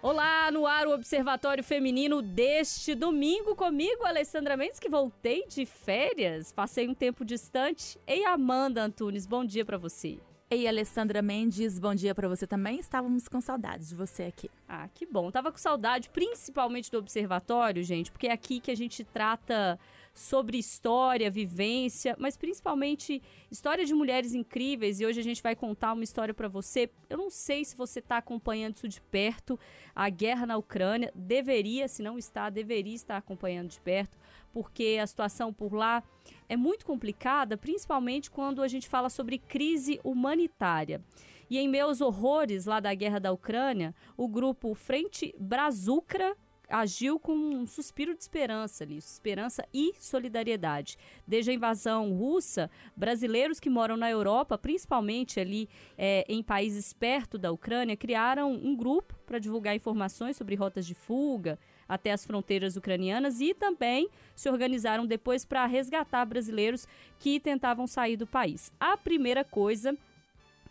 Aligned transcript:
Olá, 0.00 0.48
no 0.52 0.64
ar 0.64 0.86
o 0.86 0.94
Observatório 0.94 1.64
Feminino 1.64 2.22
deste 2.22 2.94
domingo 2.94 3.56
comigo, 3.56 4.06
Alessandra 4.06 4.56
Mendes, 4.56 4.78
que 4.78 4.88
voltei 4.88 5.44
de 5.48 5.66
férias, 5.66 6.52
passei 6.52 6.86
um 6.86 6.94
tempo 6.94 7.24
distante. 7.24 7.98
Ei, 8.06 8.24
Amanda 8.24 8.80
Antunes, 8.80 9.26
bom 9.26 9.44
dia 9.44 9.64
para 9.64 9.76
você. 9.76 10.20
Ei, 10.48 10.68
Alessandra 10.68 11.20
Mendes, 11.20 11.80
bom 11.80 11.96
dia 11.96 12.14
para 12.14 12.28
você 12.28 12.46
também. 12.46 12.78
Estávamos 12.78 13.26
com 13.26 13.40
saudades 13.40 13.88
de 13.88 13.96
você 13.96 14.22
aqui. 14.22 14.48
Ah, 14.68 14.88
que 14.94 15.04
bom. 15.04 15.32
Tava 15.32 15.50
com 15.50 15.58
saudade, 15.58 16.10
principalmente 16.10 16.92
do 16.92 16.98
observatório, 16.98 17.82
gente, 17.82 18.12
porque 18.12 18.28
é 18.28 18.32
aqui 18.32 18.60
que 18.60 18.70
a 18.70 18.76
gente 18.76 19.02
trata 19.02 19.80
sobre 20.18 20.58
história, 20.58 21.30
vivência, 21.30 22.16
mas 22.18 22.36
principalmente 22.36 23.22
história 23.50 23.84
de 23.84 23.94
mulheres 23.94 24.34
incríveis. 24.34 25.00
E 25.00 25.06
hoje 25.06 25.20
a 25.20 25.22
gente 25.22 25.42
vai 25.42 25.54
contar 25.54 25.92
uma 25.92 26.04
história 26.04 26.34
para 26.34 26.48
você. 26.48 26.90
Eu 27.08 27.16
não 27.16 27.30
sei 27.30 27.64
se 27.64 27.76
você 27.76 28.00
está 28.00 28.18
acompanhando 28.18 28.76
isso 28.76 28.88
de 28.88 29.00
perto, 29.00 29.58
a 29.94 30.08
guerra 30.08 30.44
na 30.46 30.56
Ucrânia. 30.56 31.12
Deveria, 31.14 31.86
se 31.88 32.02
não 32.02 32.18
está, 32.18 32.50
deveria 32.50 32.94
estar 32.94 33.16
acompanhando 33.16 33.68
de 33.68 33.80
perto, 33.80 34.18
porque 34.52 34.98
a 35.00 35.06
situação 35.06 35.52
por 35.52 35.72
lá 35.72 36.02
é 36.48 36.56
muito 36.56 36.84
complicada, 36.84 37.56
principalmente 37.56 38.30
quando 38.30 38.62
a 38.62 38.68
gente 38.68 38.88
fala 38.88 39.08
sobre 39.08 39.38
crise 39.38 40.00
humanitária. 40.02 41.00
E 41.48 41.58
em 41.58 41.68
meus 41.68 42.00
horrores 42.00 42.66
lá 42.66 42.80
da 42.80 42.92
guerra 42.92 43.18
da 43.18 43.32
Ucrânia, 43.32 43.94
o 44.16 44.28
grupo 44.28 44.74
Frente 44.74 45.34
Brazucra 45.38 46.36
agiu 46.68 47.18
com 47.18 47.32
um 47.32 47.66
suspiro 47.66 48.14
de 48.14 48.20
esperança 48.20 48.84
ali, 48.84 48.98
esperança 48.98 49.64
e 49.72 49.92
solidariedade. 49.98 50.98
Desde 51.26 51.50
a 51.50 51.54
invasão 51.54 52.12
russa, 52.12 52.70
brasileiros 52.96 53.58
que 53.58 53.70
moram 53.70 53.96
na 53.96 54.10
Europa, 54.10 54.58
principalmente 54.58 55.40
ali 55.40 55.68
é, 55.96 56.24
em 56.28 56.42
países 56.42 56.92
perto 56.92 57.38
da 57.38 57.50
Ucrânia, 57.50 57.96
criaram 57.96 58.52
um 58.52 58.76
grupo 58.76 59.14
para 59.26 59.38
divulgar 59.38 59.74
informações 59.74 60.36
sobre 60.36 60.54
rotas 60.54 60.86
de 60.86 60.94
fuga, 60.94 61.58
até 61.88 62.12
as 62.12 62.24
fronteiras 62.24 62.76
ucranianas 62.76 63.40
e 63.40 63.54
também 63.54 64.10
se 64.36 64.50
organizaram 64.50 65.06
depois 65.06 65.44
para 65.44 65.64
resgatar 65.64 66.24
brasileiros 66.26 66.86
que 67.18 67.40
tentavam 67.40 67.86
sair 67.86 68.16
do 68.16 68.26
país. 68.26 68.70
A 68.78 68.96
primeira 68.96 69.42
coisa 69.42 69.96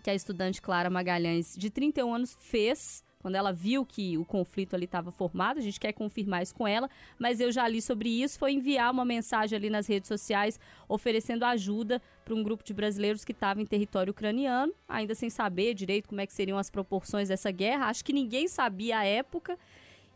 que 0.04 0.12
a 0.12 0.16
estudante 0.16 0.62
Clara 0.62 0.90
Magalhães, 0.90 1.56
de 1.58 1.70
31 1.70 2.14
anos, 2.14 2.38
fez 2.40 3.04
quando 3.28 3.36
ela 3.36 3.52
viu 3.52 3.86
que 3.86 4.18
o 4.18 4.24
conflito 4.24 4.74
ali 4.74 4.86
estava 4.86 5.12
formado, 5.12 5.58
a 5.58 5.62
gente 5.62 5.82
quer 5.82 5.92
confirmar 5.92 6.44
isso 6.44 6.56
com 6.56 6.66
ela, 6.66 6.90
mas 7.20 7.42
eu 7.42 7.52
já 7.52 7.68
li 7.68 7.82
sobre 7.82 8.08
isso, 8.08 8.40
foi 8.40 8.54
enviar 8.54 8.90
uma 8.90 9.04
mensagem 9.04 9.54
ali 9.58 9.70
nas 9.70 9.86
redes 9.86 10.08
sociais 10.08 10.58
oferecendo 10.88 11.44
ajuda 11.44 12.02
para 12.24 12.34
um 12.34 12.42
grupo 12.42 12.64
de 12.64 12.74
brasileiros 12.74 13.26
que 13.26 13.34
estava 13.34 13.62
em 13.62 13.66
território 13.66 14.12
ucraniano, 14.12 14.72
ainda 14.88 15.14
sem 15.14 15.30
saber 15.30 15.74
direito 15.74 16.08
como 16.08 16.22
é 16.22 16.26
que 16.26 16.32
seriam 16.32 16.58
as 16.58 16.70
proporções 16.70 17.28
dessa 17.28 17.52
guerra, 17.52 17.88
acho 17.88 18.06
que 18.06 18.14
ninguém 18.14 18.48
sabia 18.48 19.00
à 19.00 19.04
época, 19.04 19.60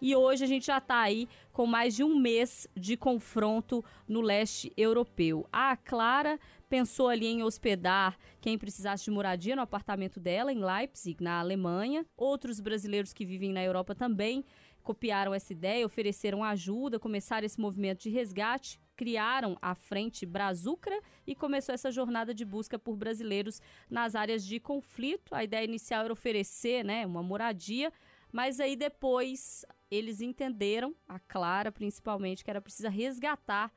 e 0.01 0.15
hoje 0.15 0.43
a 0.43 0.47
gente 0.47 0.65
já 0.65 0.79
está 0.79 0.99
aí 0.99 1.29
com 1.53 1.67
mais 1.67 1.95
de 1.95 2.03
um 2.03 2.19
mês 2.19 2.67
de 2.75 2.97
confronto 2.97 3.85
no 4.07 4.19
leste 4.19 4.73
europeu. 4.75 5.47
A 5.51 5.77
Clara 5.77 6.39
pensou 6.67 7.07
ali 7.07 7.27
em 7.27 7.43
hospedar 7.43 8.17
quem 8.39 8.57
precisasse 8.57 9.03
de 9.03 9.11
moradia 9.11 9.55
no 9.55 9.61
apartamento 9.61 10.19
dela 10.19 10.51
em 10.51 10.63
Leipzig, 10.63 11.23
na 11.23 11.39
Alemanha. 11.39 12.05
Outros 12.17 12.59
brasileiros 12.59 13.13
que 13.13 13.25
vivem 13.25 13.53
na 13.53 13.63
Europa 13.63 13.93
também 13.93 14.43
copiaram 14.81 15.33
essa 15.33 15.53
ideia, 15.53 15.85
ofereceram 15.85 16.43
ajuda, 16.43 16.99
começaram 16.99 17.45
esse 17.45 17.61
movimento 17.61 18.01
de 18.01 18.09
resgate 18.09 18.79
criaram 19.01 19.57
a 19.59 19.73
Frente 19.73 20.27
Brazucra 20.27 20.95
e 21.25 21.33
começou 21.33 21.73
essa 21.73 21.89
jornada 21.89 22.35
de 22.35 22.45
busca 22.45 22.77
por 22.77 22.95
brasileiros 22.95 23.59
nas 23.89 24.13
áreas 24.13 24.45
de 24.45 24.59
conflito. 24.59 25.33
A 25.33 25.43
ideia 25.43 25.65
inicial 25.65 26.03
era 26.03 26.13
oferecer 26.13 26.85
né, 26.85 27.03
uma 27.03 27.23
moradia, 27.23 27.91
mas 28.31 28.59
aí 28.59 28.75
depois 28.75 29.65
eles 29.89 30.21
entenderam, 30.21 30.95
a 31.07 31.19
Clara 31.19 31.71
principalmente, 31.71 32.43
que 32.43 32.49
era 32.49 32.61
preciso 32.61 32.89
resgatar 32.89 33.71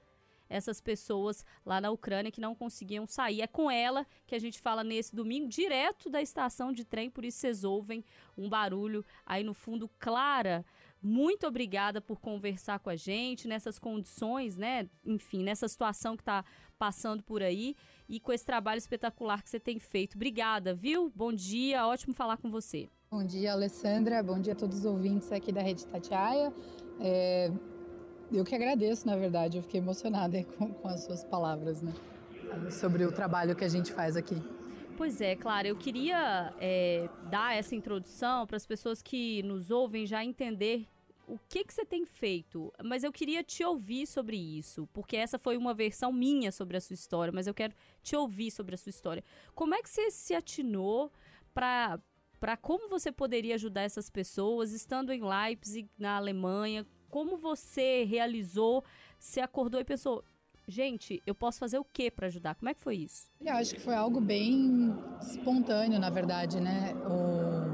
essas 0.48 0.80
pessoas 0.80 1.44
lá 1.64 1.80
na 1.80 1.90
Ucrânia 1.90 2.30
que 2.30 2.40
não 2.40 2.54
conseguiam 2.54 3.06
sair. 3.06 3.40
É 3.40 3.46
com 3.46 3.70
ela 3.70 4.06
que 4.26 4.34
a 4.34 4.38
gente 4.38 4.60
fala 4.60 4.84
nesse 4.84 5.14
domingo, 5.14 5.48
direto 5.48 6.08
da 6.08 6.22
estação 6.22 6.72
de 6.72 6.84
trem, 6.84 7.10
por 7.10 7.24
isso 7.24 7.38
vocês 7.38 7.64
ouvem 7.64 8.04
um 8.36 8.48
barulho 8.48 9.04
aí 9.26 9.42
no 9.42 9.54
fundo. 9.54 9.90
Clara, 9.98 10.64
muito 11.02 11.46
obrigada 11.46 12.00
por 12.00 12.20
conversar 12.20 12.78
com 12.78 12.90
a 12.90 12.96
gente 12.96 13.48
nessas 13.48 13.78
condições, 13.78 14.56
né? 14.56 14.88
Enfim, 15.04 15.42
nessa 15.42 15.68
situação 15.68 16.16
que 16.16 16.22
está 16.22 16.44
passando 16.78 17.22
por 17.22 17.42
aí 17.42 17.76
e 18.08 18.20
com 18.20 18.32
esse 18.32 18.44
trabalho 18.44 18.78
espetacular 18.78 19.42
que 19.42 19.50
você 19.50 19.60
tem 19.60 19.78
feito. 19.78 20.14
Obrigada, 20.14 20.74
viu? 20.74 21.12
Bom 21.14 21.32
dia, 21.32 21.86
ótimo 21.86 22.14
falar 22.14 22.36
com 22.36 22.50
você. 22.50 22.88
Bom 23.14 23.24
dia, 23.24 23.52
Alessandra. 23.52 24.20
Bom 24.24 24.40
dia 24.40 24.54
a 24.54 24.56
todos 24.56 24.80
os 24.80 24.84
ouvintes 24.84 25.30
aqui 25.30 25.52
da 25.52 25.62
Rede 25.62 25.86
Tatiaia. 25.86 26.52
É, 26.98 27.48
eu 28.32 28.44
que 28.44 28.56
agradeço, 28.56 29.06
na 29.06 29.14
verdade. 29.14 29.56
Eu 29.56 29.62
fiquei 29.62 29.78
emocionada 29.78 30.42
com, 30.58 30.74
com 30.74 30.88
as 30.88 31.04
suas 31.04 31.22
palavras, 31.22 31.80
né? 31.80 31.94
Sobre 32.72 33.04
o 33.04 33.12
trabalho 33.12 33.54
que 33.54 33.62
a 33.62 33.68
gente 33.68 33.92
faz 33.92 34.16
aqui. 34.16 34.34
Pois 34.96 35.20
é, 35.20 35.36
Clara, 35.36 35.68
eu 35.68 35.76
queria 35.76 36.52
é, 36.58 37.08
dar 37.30 37.56
essa 37.56 37.76
introdução 37.76 38.48
para 38.48 38.56
as 38.56 38.66
pessoas 38.66 39.00
que 39.00 39.44
nos 39.44 39.70
ouvem 39.70 40.04
já 40.06 40.24
entender 40.24 40.88
o 41.24 41.38
que, 41.48 41.62
que 41.62 41.72
você 41.72 41.84
tem 41.84 42.04
feito, 42.04 42.72
mas 42.82 43.04
eu 43.04 43.12
queria 43.12 43.44
te 43.44 43.64
ouvir 43.64 44.08
sobre 44.08 44.36
isso, 44.36 44.88
porque 44.92 45.16
essa 45.16 45.38
foi 45.38 45.56
uma 45.56 45.72
versão 45.72 46.12
minha 46.12 46.50
sobre 46.50 46.76
a 46.76 46.80
sua 46.80 46.94
história, 46.94 47.32
mas 47.32 47.46
eu 47.46 47.54
quero 47.54 47.74
te 48.02 48.16
ouvir 48.16 48.50
sobre 48.50 48.74
a 48.74 48.78
sua 48.78 48.90
história. 48.90 49.22
Como 49.54 49.72
é 49.72 49.80
que 49.80 49.88
você 49.88 50.10
se 50.10 50.34
atinou 50.34 51.12
para 51.54 52.00
para 52.44 52.58
como 52.58 52.90
você 52.90 53.10
poderia 53.10 53.54
ajudar 53.54 53.84
essas 53.84 54.10
pessoas 54.10 54.70
estando 54.70 55.10
em 55.14 55.22
Leipzig, 55.24 55.88
na 55.98 56.18
Alemanha. 56.18 56.86
Como 57.08 57.38
você 57.38 58.04
realizou, 58.04 58.84
se 59.18 59.40
acordou 59.40 59.80
e 59.80 59.84
pensou, 59.84 60.22
gente, 60.68 61.22
eu 61.26 61.34
posso 61.34 61.58
fazer 61.58 61.78
o 61.78 61.84
que 61.84 62.10
para 62.10 62.26
ajudar? 62.26 62.54
Como 62.56 62.68
é 62.68 62.74
que 62.74 62.82
foi 62.82 62.96
isso? 62.96 63.30
Eu 63.40 63.54
acho 63.54 63.74
que 63.74 63.80
foi 63.80 63.94
algo 63.94 64.20
bem 64.20 64.94
espontâneo, 65.22 65.98
na 65.98 66.10
verdade, 66.10 66.60
né? 66.60 66.92
O... 67.08 67.64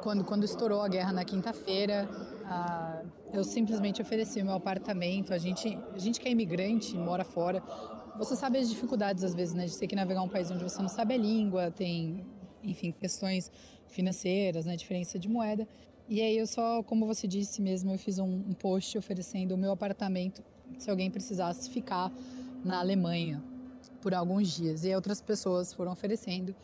Quando, 0.00 0.22
quando 0.24 0.44
estourou 0.44 0.82
a 0.82 0.88
guerra 0.88 1.12
na 1.12 1.24
quinta-feira, 1.24 2.08
eu 3.32 3.42
simplesmente 3.42 4.00
ofereci 4.00 4.40
o 4.40 4.44
meu 4.44 4.54
apartamento. 4.54 5.34
A 5.34 5.38
gente, 5.38 5.76
a 5.92 5.98
gente 5.98 6.20
que 6.20 6.28
é 6.28 6.30
imigrante, 6.30 6.96
mora 6.96 7.24
fora, 7.24 7.60
você 8.16 8.36
sabe 8.36 8.58
as 8.58 8.70
dificuldades 8.70 9.24
às 9.24 9.34
vezes, 9.34 9.52
né? 9.52 9.66
De 9.66 9.76
ter 9.76 9.88
que 9.88 9.96
navegar 9.96 10.22
um 10.22 10.28
país 10.28 10.48
onde 10.48 10.62
você 10.62 10.80
não 10.80 10.88
sabe 10.88 11.14
a 11.14 11.18
língua, 11.18 11.68
tem 11.72 12.24
enfim, 12.62 12.92
questões 12.92 13.50
financeiras, 13.86 14.66
né, 14.66 14.76
diferença 14.76 15.18
de 15.18 15.28
moeda. 15.28 15.66
E 16.08 16.20
aí 16.20 16.36
eu 16.36 16.46
só, 16.46 16.82
como 16.82 17.06
você 17.06 17.26
disse 17.26 17.62
mesmo, 17.62 17.92
eu 17.92 17.98
fiz 17.98 18.18
um, 18.18 18.26
um 18.26 18.52
post 18.52 18.98
oferecendo 18.98 19.54
o 19.54 19.58
meu 19.58 19.72
apartamento 19.72 20.42
se 20.78 20.90
alguém 20.90 21.10
precisasse 21.10 21.70
ficar 21.70 22.12
na 22.64 22.78
Alemanha 22.78 23.42
por 24.00 24.14
alguns 24.14 24.54
dias. 24.54 24.84
E 24.84 24.94
outras 24.94 25.20
pessoas 25.20 25.72
foram 25.72 25.92
oferecendo. 25.92 26.54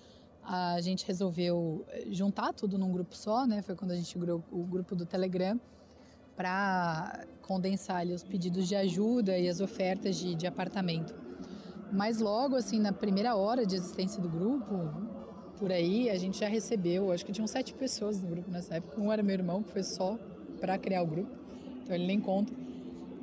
A 0.42 0.80
gente 0.80 1.06
resolveu 1.06 1.84
eh, 1.88 2.06
juntar 2.10 2.52
tudo 2.52 2.78
num 2.78 2.90
grupo 2.90 3.14
só, 3.14 3.46
né? 3.46 3.62
Foi 3.62 3.74
quando 3.76 3.92
a 3.92 3.96
gente 3.96 4.18
criou 4.18 4.42
o 4.50 4.64
grupo 4.64 4.96
do 4.96 5.04
Telegram 5.04 5.60
para 6.34 7.26
condensar 7.42 7.96
ali 7.96 8.12
os 8.12 8.22
pedidos 8.22 8.66
de 8.68 8.74
ajuda 8.76 9.36
e 9.38 9.48
as 9.48 9.60
ofertas 9.60 10.16
de, 10.16 10.34
de 10.34 10.46
apartamento. 10.46 11.14
Mas 11.92 12.18
logo, 12.18 12.56
assim, 12.56 12.78
na 12.78 12.92
primeira 12.92 13.34
hora 13.34 13.66
de 13.66 13.74
existência 13.74 14.20
do 14.20 14.28
grupo, 14.28 14.90
por 15.58 15.72
aí, 15.72 16.08
a 16.08 16.16
gente 16.16 16.38
já 16.38 16.48
recebeu, 16.48 17.10
acho 17.10 17.26
que 17.26 17.32
tinham 17.32 17.46
sete 17.46 17.74
pessoas 17.74 18.22
no 18.22 18.28
grupo 18.28 18.50
nessa 18.50 18.76
época. 18.76 19.00
Um 19.00 19.12
era 19.12 19.22
meu 19.22 19.34
irmão, 19.34 19.62
que 19.62 19.70
foi 19.70 19.82
só 19.82 20.18
para 20.60 20.78
criar 20.78 21.02
o 21.02 21.06
grupo, 21.06 21.30
então 21.82 21.94
ele 21.94 22.06
nem 22.06 22.20
conta. 22.20 22.52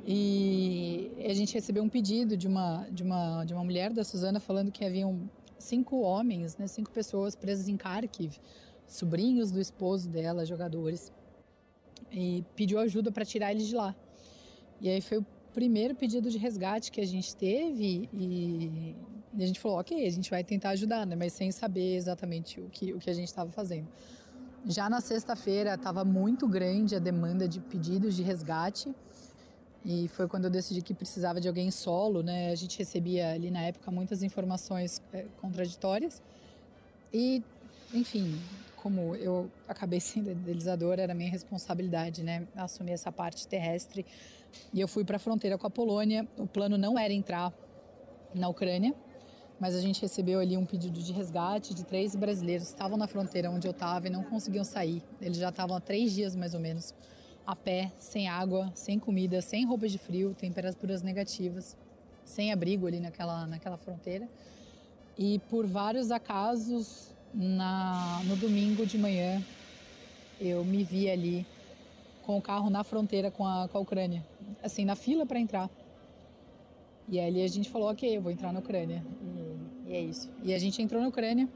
E 0.06 1.10
a 1.28 1.34
gente 1.34 1.54
recebeu 1.54 1.82
um 1.82 1.88
pedido 1.88 2.36
de 2.36 2.46
uma, 2.46 2.86
de 2.90 3.02
uma, 3.02 3.44
de 3.44 3.52
uma 3.52 3.64
mulher, 3.64 3.92
da 3.92 4.04
Suzana, 4.04 4.38
falando 4.38 4.70
que 4.70 4.84
haviam 4.84 5.28
cinco 5.58 6.00
homens, 6.00 6.56
né, 6.56 6.66
cinco 6.66 6.90
pessoas 6.90 7.34
presas 7.34 7.68
em 7.68 7.76
Kharkiv, 7.76 8.38
sobrinhos 8.86 9.50
do 9.50 9.60
esposo 9.60 10.08
dela, 10.08 10.44
jogadores, 10.44 11.10
e 12.12 12.44
pediu 12.54 12.78
ajuda 12.78 13.10
para 13.10 13.24
tirar 13.24 13.50
eles 13.50 13.66
de 13.66 13.74
lá. 13.74 13.96
E 14.80 14.88
aí 14.88 15.00
foi 15.00 15.18
o 15.18 15.26
primeiro 15.52 15.94
pedido 15.94 16.30
de 16.30 16.38
resgate 16.38 16.92
que 16.92 17.00
a 17.00 17.06
gente 17.06 17.34
teve 17.34 18.08
e 18.12 18.94
e 19.36 19.44
a 19.44 19.46
gente 19.46 19.60
falou, 19.60 19.78
ok, 19.78 20.06
a 20.06 20.10
gente 20.10 20.30
vai 20.30 20.42
tentar 20.42 20.70
ajudar, 20.70 21.06
né? 21.06 21.14
Mas 21.14 21.32
sem 21.34 21.52
saber 21.52 21.94
exatamente 21.94 22.58
o 22.60 22.68
que, 22.70 22.92
o 22.94 22.98
que 22.98 23.10
a 23.10 23.12
gente 23.12 23.28
estava 23.28 23.50
fazendo. 23.50 23.86
Já 24.66 24.88
na 24.88 25.00
sexta-feira 25.00 25.74
estava 25.74 26.04
muito 26.04 26.48
grande 26.48 26.96
a 26.96 26.98
demanda 26.98 27.46
de 27.46 27.60
pedidos 27.60 28.16
de 28.16 28.22
resgate 28.22 28.92
e 29.84 30.08
foi 30.08 30.26
quando 30.26 30.44
eu 30.44 30.50
decidi 30.50 30.82
que 30.82 30.94
precisava 30.94 31.40
de 31.40 31.46
alguém 31.46 31.70
solo, 31.70 32.22
né? 32.22 32.50
A 32.50 32.54
gente 32.54 32.78
recebia 32.78 33.30
ali 33.30 33.50
na 33.50 33.60
época 33.62 33.90
muitas 33.90 34.22
informações 34.22 35.02
é, 35.12 35.26
contraditórias 35.40 36.20
e, 37.12 37.42
enfim, 37.94 38.40
como 38.76 39.14
eu 39.16 39.50
acabei 39.68 40.00
sendo 40.00 40.30
idealizadora, 40.30 41.02
era 41.02 41.14
minha 41.14 41.30
responsabilidade, 41.30 42.24
né? 42.24 42.48
Assumir 42.56 42.92
essa 42.92 43.12
parte 43.12 43.46
terrestre 43.46 44.04
e 44.72 44.80
eu 44.80 44.88
fui 44.88 45.04
para 45.04 45.16
a 45.16 45.20
fronteira 45.20 45.58
com 45.58 45.66
a 45.66 45.70
Polônia. 45.70 46.26
O 46.38 46.46
plano 46.46 46.78
não 46.78 46.98
era 46.98 47.12
entrar 47.12 47.52
na 48.34 48.48
Ucrânia, 48.48 48.94
mas 49.58 49.74
a 49.74 49.80
gente 49.80 50.00
recebeu 50.00 50.38
ali 50.38 50.56
um 50.56 50.66
pedido 50.66 51.00
de 51.02 51.12
resgate 51.12 51.74
de 51.74 51.84
três 51.84 52.14
brasileiros 52.14 52.68
que 52.68 52.74
estavam 52.74 52.96
na 52.96 53.06
fronteira 53.06 53.50
onde 53.50 53.66
eu 53.66 53.70
estava 53.70 54.06
e 54.06 54.10
não 54.10 54.22
conseguiam 54.22 54.64
sair. 54.64 55.02
Eles 55.20 55.38
já 55.38 55.48
estavam 55.48 55.76
há 55.76 55.80
três 55.80 56.12
dias 56.12 56.36
mais 56.36 56.54
ou 56.54 56.60
menos, 56.60 56.94
a 57.46 57.56
pé, 57.56 57.92
sem 57.98 58.28
água, 58.28 58.70
sem 58.74 58.98
comida, 58.98 59.40
sem 59.40 59.64
roupa 59.64 59.88
de 59.88 59.98
frio, 59.98 60.34
temperaturas 60.34 61.02
negativas, 61.02 61.76
sem 62.24 62.52
abrigo 62.52 62.86
ali 62.86 63.00
naquela, 63.00 63.46
naquela 63.46 63.76
fronteira. 63.76 64.28
E 65.16 65.38
por 65.50 65.66
vários 65.66 66.10
acasos, 66.10 67.14
na, 67.32 68.20
no 68.24 68.36
domingo 68.36 68.84
de 68.84 68.98
manhã, 68.98 69.42
eu 70.40 70.64
me 70.64 70.84
vi 70.84 71.08
ali 71.08 71.46
com 72.24 72.36
o 72.36 72.42
carro 72.42 72.68
na 72.68 72.82
fronteira 72.82 73.30
com 73.30 73.46
a, 73.46 73.68
com 73.68 73.78
a 73.78 73.80
Ucrânia, 73.80 74.24
assim, 74.62 74.84
na 74.84 74.96
fila 74.96 75.24
para 75.24 75.38
entrar. 75.38 75.70
E 77.08 77.20
ali 77.20 77.42
a 77.42 77.46
gente 77.46 77.70
falou, 77.70 77.88
ok, 77.90 78.16
eu 78.16 78.20
vou 78.20 78.32
entrar 78.32 78.52
na 78.52 78.58
Ucrânia. 78.58 79.02
E, 79.22 79.45
e 79.86 79.94
é 79.94 80.00
isso. 80.00 80.28
E 80.42 80.52
a 80.52 80.58
gente 80.58 80.82
entrou 80.82 81.00
na 81.00 81.08
Ucrânia. 81.08 81.48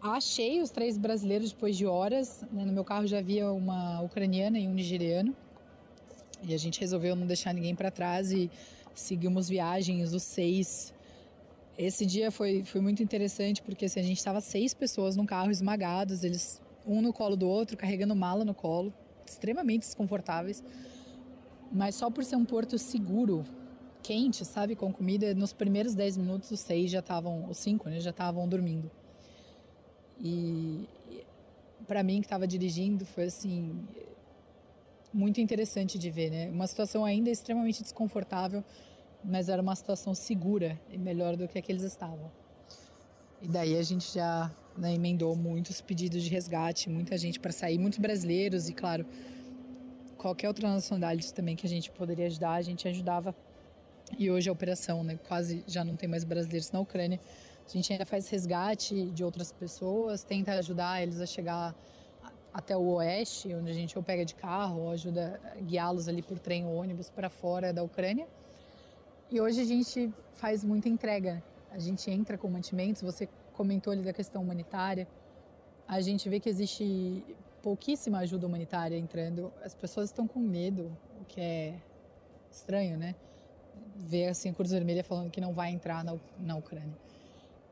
Achei 0.00 0.62
os 0.62 0.70
três 0.70 0.96
brasileiros 0.96 1.52
depois 1.52 1.76
de 1.76 1.84
horas. 1.84 2.42
Né? 2.52 2.64
No 2.64 2.72
meu 2.72 2.84
carro 2.84 3.06
já 3.06 3.18
havia 3.18 3.50
uma 3.50 4.00
ucraniana 4.00 4.58
e 4.58 4.66
um 4.66 4.72
nigeriano. 4.72 5.36
E 6.42 6.54
a 6.54 6.58
gente 6.58 6.80
resolveu 6.80 7.14
não 7.14 7.26
deixar 7.26 7.52
ninguém 7.52 7.74
para 7.74 7.90
trás 7.90 8.32
e 8.32 8.50
seguimos 8.94 9.48
viagens, 9.48 10.14
os 10.14 10.22
seis. 10.22 10.94
Esse 11.76 12.06
dia 12.06 12.30
foi, 12.30 12.62
foi 12.62 12.80
muito 12.80 13.02
interessante 13.02 13.60
porque 13.60 13.86
assim, 13.86 14.00
a 14.00 14.02
gente 14.02 14.18
estava 14.18 14.40
seis 14.40 14.72
pessoas 14.72 15.16
num 15.16 15.26
carro 15.26 15.50
esmagados, 15.50 16.24
eles 16.24 16.62
um 16.86 17.02
no 17.02 17.12
colo 17.12 17.36
do 17.36 17.46
outro, 17.46 17.76
carregando 17.76 18.16
mala 18.16 18.44
no 18.44 18.54
colo, 18.54 18.92
extremamente 19.26 19.82
desconfortáveis. 19.82 20.62
Mas 21.70 21.94
só 21.94 22.10
por 22.10 22.24
ser 22.24 22.36
um 22.36 22.44
porto 22.44 22.78
seguro, 22.78 23.44
quente, 24.02 24.44
sabe, 24.44 24.74
com 24.74 24.92
comida, 24.92 25.34
nos 25.34 25.52
primeiros 25.52 25.94
10 25.94 26.16
minutos 26.16 26.50
os 26.50 26.60
seis 26.60 26.90
já 26.90 27.00
estavam, 27.00 27.48
os 27.48 27.58
cinco, 27.58 27.88
né, 27.88 28.00
já 28.00 28.10
estavam 28.10 28.48
dormindo. 28.48 28.90
E 30.18 30.88
para 31.86 32.02
mim 32.02 32.20
que 32.20 32.26
estava 32.26 32.46
dirigindo 32.46 33.04
foi 33.06 33.24
assim 33.24 33.86
muito 35.12 35.40
interessante 35.40 35.98
de 35.98 36.10
ver, 36.10 36.30
né? 36.30 36.48
Uma 36.50 36.66
situação 36.66 37.04
ainda 37.04 37.30
extremamente 37.30 37.82
desconfortável, 37.82 38.62
mas 39.24 39.48
era 39.48 39.60
uma 39.60 39.74
situação 39.74 40.14
segura 40.14 40.80
e 40.90 40.98
melhor 40.98 41.36
do 41.36 41.48
que 41.48 41.58
a 41.58 41.62
que 41.62 41.72
eles 41.72 41.82
estavam. 41.82 42.30
E 43.42 43.48
daí 43.48 43.76
a 43.76 43.82
gente 43.82 44.14
já 44.14 44.52
né, 44.76 44.94
emendou 44.94 45.34
muitos 45.34 45.80
pedidos 45.80 46.22
de 46.22 46.30
resgate, 46.30 46.88
muita 46.88 47.16
gente 47.18 47.40
para 47.40 47.50
sair, 47.50 47.78
muitos 47.78 47.98
brasileiros 47.98 48.68
e 48.68 48.72
claro 48.72 49.04
qualquer 50.16 50.48
outra 50.48 50.68
nacionalidade 50.68 51.32
também 51.32 51.56
que 51.56 51.66
a 51.66 51.68
gente 51.68 51.90
poderia 51.90 52.26
ajudar, 52.26 52.52
a 52.52 52.62
gente 52.62 52.86
ajudava. 52.86 53.34
E 54.18 54.30
hoje 54.30 54.48
a 54.48 54.52
operação, 54.52 55.02
né, 55.02 55.18
quase 55.28 55.64
já 55.66 55.84
não 55.84 55.96
tem 55.96 56.08
mais 56.08 56.24
brasileiros 56.24 56.70
na 56.70 56.80
Ucrânia. 56.80 57.20
A 57.66 57.72
gente 57.72 57.92
ainda 57.92 58.04
faz 58.04 58.28
resgate 58.28 59.06
de 59.10 59.22
outras 59.22 59.52
pessoas, 59.52 60.24
tenta 60.24 60.52
ajudar 60.54 61.02
eles 61.02 61.20
a 61.20 61.26
chegar 61.26 61.74
até 62.52 62.76
o 62.76 62.94
oeste, 62.94 63.54
onde 63.54 63.70
a 63.70 63.74
gente 63.74 63.96
ou 63.96 64.02
pega 64.02 64.24
de 64.24 64.34
carro 64.34 64.80
ou 64.82 64.90
ajuda 64.90 65.40
a 65.44 65.60
guiá-los 65.60 66.08
ali 66.08 66.20
por 66.20 66.38
trem 66.38 66.66
ou 66.66 66.74
ônibus 66.74 67.08
para 67.08 67.30
fora 67.30 67.72
da 67.72 67.82
Ucrânia. 67.82 68.26
E 69.30 69.40
hoje 69.40 69.60
a 69.60 69.64
gente 69.64 70.12
faz 70.34 70.64
muita 70.64 70.88
entrega. 70.88 71.42
A 71.70 71.78
gente 71.78 72.10
entra 72.10 72.36
com 72.36 72.48
mantimentos, 72.48 73.02
você 73.02 73.28
comentou 73.52 73.92
ali 73.92 74.02
da 74.02 74.12
questão 74.12 74.42
humanitária. 74.42 75.06
A 75.86 76.00
gente 76.00 76.28
vê 76.28 76.40
que 76.40 76.48
existe 76.48 77.24
pouquíssima 77.62 78.18
ajuda 78.18 78.46
humanitária 78.46 78.96
entrando. 78.96 79.52
As 79.64 79.74
pessoas 79.74 80.08
estão 80.08 80.26
com 80.26 80.40
medo, 80.40 80.90
o 81.20 81.24
que 81.24 81.40
é 81.40 81.74
estranho, 82.50 82.98
né? 82.98 83.14
Ver 84.00 84.28
assim 84.28 84.50
a 84.50 84.54
Cruz 84.54 84.70
Vermelha 84.70 85.04
falando 85.04 85.30
que 85.30 85.40
não 85.40 85.52
vai 85.52 85.70
entrar 85.70 86.02
na, 86.04 86.16
na 86.38 86.56
Ucrânia. 86.56 86.96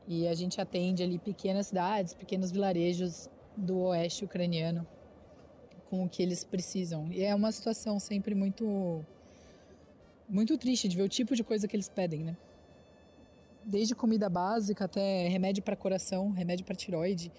E 0.07 0.27
a 0.27 0.33
gente 0.33 0.59
atende 0.59 1.03
ali 1.03 1.19
pequenas 1.19 1.67
cidades, 1.67 2.13
pequenos 2.13 2.51
vilarejos 2.51 3.29
do 3.55 3.77
oeste 3.79 4.25
ucraniano 4.25 4.85
com 5.89 6.03
o 6.03 6.09
que 6.09 6.21
eles 6.21 6.43
precisam. 6.43 7.11
E 7.11 7.23
é 7.23 7.33
uma 7.33 7.51
situação 7.51 7.99
sempre 7.99 8.33
muito 8.35 9.03
muito 10.27 10.55
triste 10.57 10.87
de 10.87 10.95
ver 10.95 11.03
o 11.03 11.09
tipo 11.09 11.35
de 11.35 11.43
coisa 11.43 11.67
que 11.67 11.75
eles 11.75 11.89
pedem, 11.89 12.23
né? 12.23 12.37
Desde 13.65 13.95
comida 13.95 14.29
básica 14.29 14.85
até 14.85 15.27
remédio 15.27 15.63
para 15.63 15.75
coração, 15.75 16.29
remédio 16.31 16.65
para 16.65 16.75
tiroide 16.75 17.31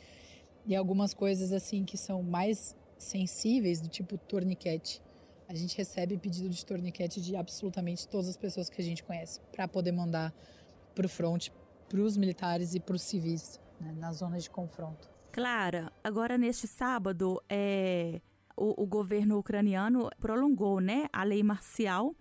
e 0.67 0.75
algumas 0.75 1.15
coisas 1.15 1.53
assim 1.53 1.85
que 1.85 1.97
são 1.97 2.23
mais 2.23 2.77
sensíveis, 2.99 3.81
do 3.81 3.89
tipo 3.89 4.19
torniquete. 4.19 5.01
A 5.51 5.55
gente 5.57 5.77
recebe 5.77 6.17
pedido 6.17 6.49
de 6.49 6.65
torniquete 6.65 7.21
de 7.21 7.35
absolutamente 7.35 8.07
todas 8.07 8.29
as 8.29 8.37
pessoas 8.37 8.71
que 8.71 8.81
a 8.81 8.85
gente 8.85 9.03
conhece 9.03 9.41
para 9.51 9.67
poder 9.67 9.91
mandar 9.91 10.33
para 10.95 11.05
o 11.05 11.09
front, 11.09 11.49
para 11.89 12.01
os 12.01 12.17
militares 12.17 12.77
e 12.77 12.79
para 12.79 12.95
os 12.95 13.03
civis 13.03 13.59
né, 13.81 13.93
nas 13.99 14.19
zonas 14.19 14.45
de 14.45 14.51
confronto. 14.51 15.11
Clara, 15.33 15.93
agora 16.05 16.39
neste 16.39 16.69
sábado, 16.69 17.43
é, 17.49 18.21
o, 18.57 18.85
o 18.85 18.87
governo 18.87 19.39
ucraniano 19.39 20.09
prolongou 20.21 20.79
né, 20.79 21.09
a 21.13 21.25
lei 21.25 21.43
marcial 21.43 22.15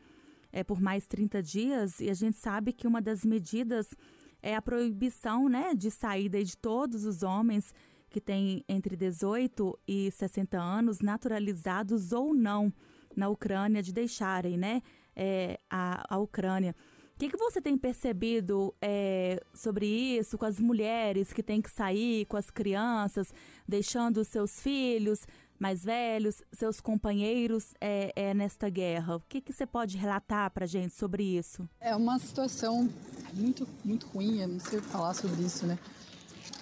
é, 0.52 0.64
por 0.64 0.82
mais 0.82 1.06
30 1.06 1.44
dias 1.44 2.00
e 2.00 2.10
a 2.10 2.16
gente 2.16 2.40
sabe 2.40 2.74
que 2.74 2.88
uma 2.88 3.00
das 3.00 3.24
medidas 3.24 3.94
é 4.42 4.56
a 4.56 4.62
proibição 4.62 5.48
né, 5.48 5.76
de 5.76 5.92
saída 5.92 6.44
de 6.44 6.58
todos 6.58 7.06
os 7.06 7.22
homens 7.22 7.76
que 8.10 8.20
têm 8.20 8.66
entre 8.68 8.96
18 8.96 9.80
e 9.88 10.10
60 10.10 10.60
anos, 10.60 11.00
naturalizados 11.00 12.12
ou 12.12 12.34
não 12.34 12.74
na 13.20 13.30
Ucrânia, 13.30 13.84
de 13.84 13.94
deixarem 13.94 14.58
né, 14.58 14.82
é, 15.16 15.60
a, 15.70 16.16
a 16.16 16.18
Ucrânia. 16.18 16.76
O 17.16 17.20
que, 17.20 17.30
que 17.30 17.38
você 17.38 17.62
tem 17.62 17.78
percebido 17.78 18.74
é, 18.82 19.44
sobre 19.54 19.86
isso, 19.86 20.38
com 20.38 20.46
as 20.46 20.58
mulheres 20.58 21.34
que 21.34 21.44
têm 21.44 21.62
que 21.62 21.70
sair, 21.70 22.26
com 22.26 22.38
as 22.38 22.50
crianças, 22.50 23.34
deixando 23.68 24.24
seus 24.24 24.62
filhos 24.62 25.28
mais 25.60 25.84
velhos, 25.84 26.42
seus 26.54 26.80
companheiros 26.80 27.74
é, 27.82 28.14
é 28.16 28.34
nesta 28.34 28.70
guerra? 28.70 29.18
O 29.18 29.20
que, 29.28 29.42
que 29.42 29.52
você 29.52 29.66
pode 29.66 29.98
relatar 29.98 30.50
para 30.52 30.66
gente 30.66 30.94
sobre 30.94 31.22
isso? 31.38 31.68
É 31.82 31.94
uma 31.94 32.18
situação 32.18 32.90
muito, 33.34 33.68
muito 33.84 34.08
ruim, 34.08 34.40
eu 34.40 34.48
não 34.48 34.60
sei 34.62 34.80
falar 34.80 35.14
sobre 35.14 35.44
isso, 35.44 35.68
né? 35.68 35.78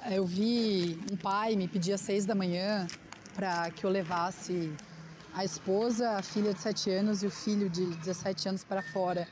Eu 0.10 0.26
vi 0.26 1.00
um 1.12 1.18
pai 1.18 1.56
me 1.56 1.68
pedir 1.68 1.94
às 1.94 2.02
seis 2.02 2.26
da 2.26 2.34
manhã 2.34 2.88
para 3.36 3.70
que 3.70 3.86
eu 3.86 3.92
levasse 3.92 4.74
a 5.34 5.46
esposa, 5.46 6.12
a 6.12 6.22
filha 6.22 6.54
de 6.54 6.62
sete 6.62 6.90
anos 6.90 7.24
e 7.24 7.28
o 7.28 7.32
filho 7.32 7.70
de 7.70 7.86
17 7.86 8.50
anos 8.50 8.64
para 8.64 8.82
fora. 8.82 9.28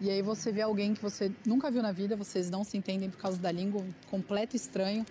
E 0.00 0.10
aí 0.10 0.22
você 0.22 0.52
vê 0.52 0.62
alguém 0.62 0.94
que 0.94 1.02
você 1.02 1.32
nunca 1.44 1.70
viu 1.70 1.82
na 1.82 1.90
vida, 1.90 2.14
vocês 2.16 2.48
não 2.48 2.62
se 2.62 2.76
entendem 2.76 3.10
por 3.10 3.18
causa 3.18 3.38
da 3.38 3.50
língua, 3.50 3.82
um 3.82 3.92
completo 4.08 4.54
estranho, 4.54 5.04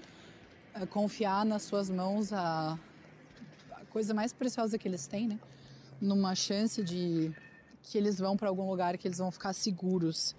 é, 0.73 0.85
confiar 0.85 1.45
nas 1.45 1.63
suas 1.63 1.89
mãos 1.89 2.31
a, 2.31 2.79
a 3.71 3.85
coisa 3.89 4.13
mais 4.13 4.31
preciosa 4.31 4.77
que 4.77 4.87
eles 4.87 5.05
têm, 5.05 5.27
né? 5.27 5.39
Numa 5.99 6.35
chance 6.35 6.83
de 6.83 7.33
que 7.83 7.97
eles 7.97 8.17
vão 8.17 8.37
para 8.37 8.47
algum 8.47 8.69
lugar 8.69 8.97
que 8.97 9.07
eles 9.07 9.17
vão 9.17 9.31
ficar 9.31 9.53
seguros. 9.53 10.35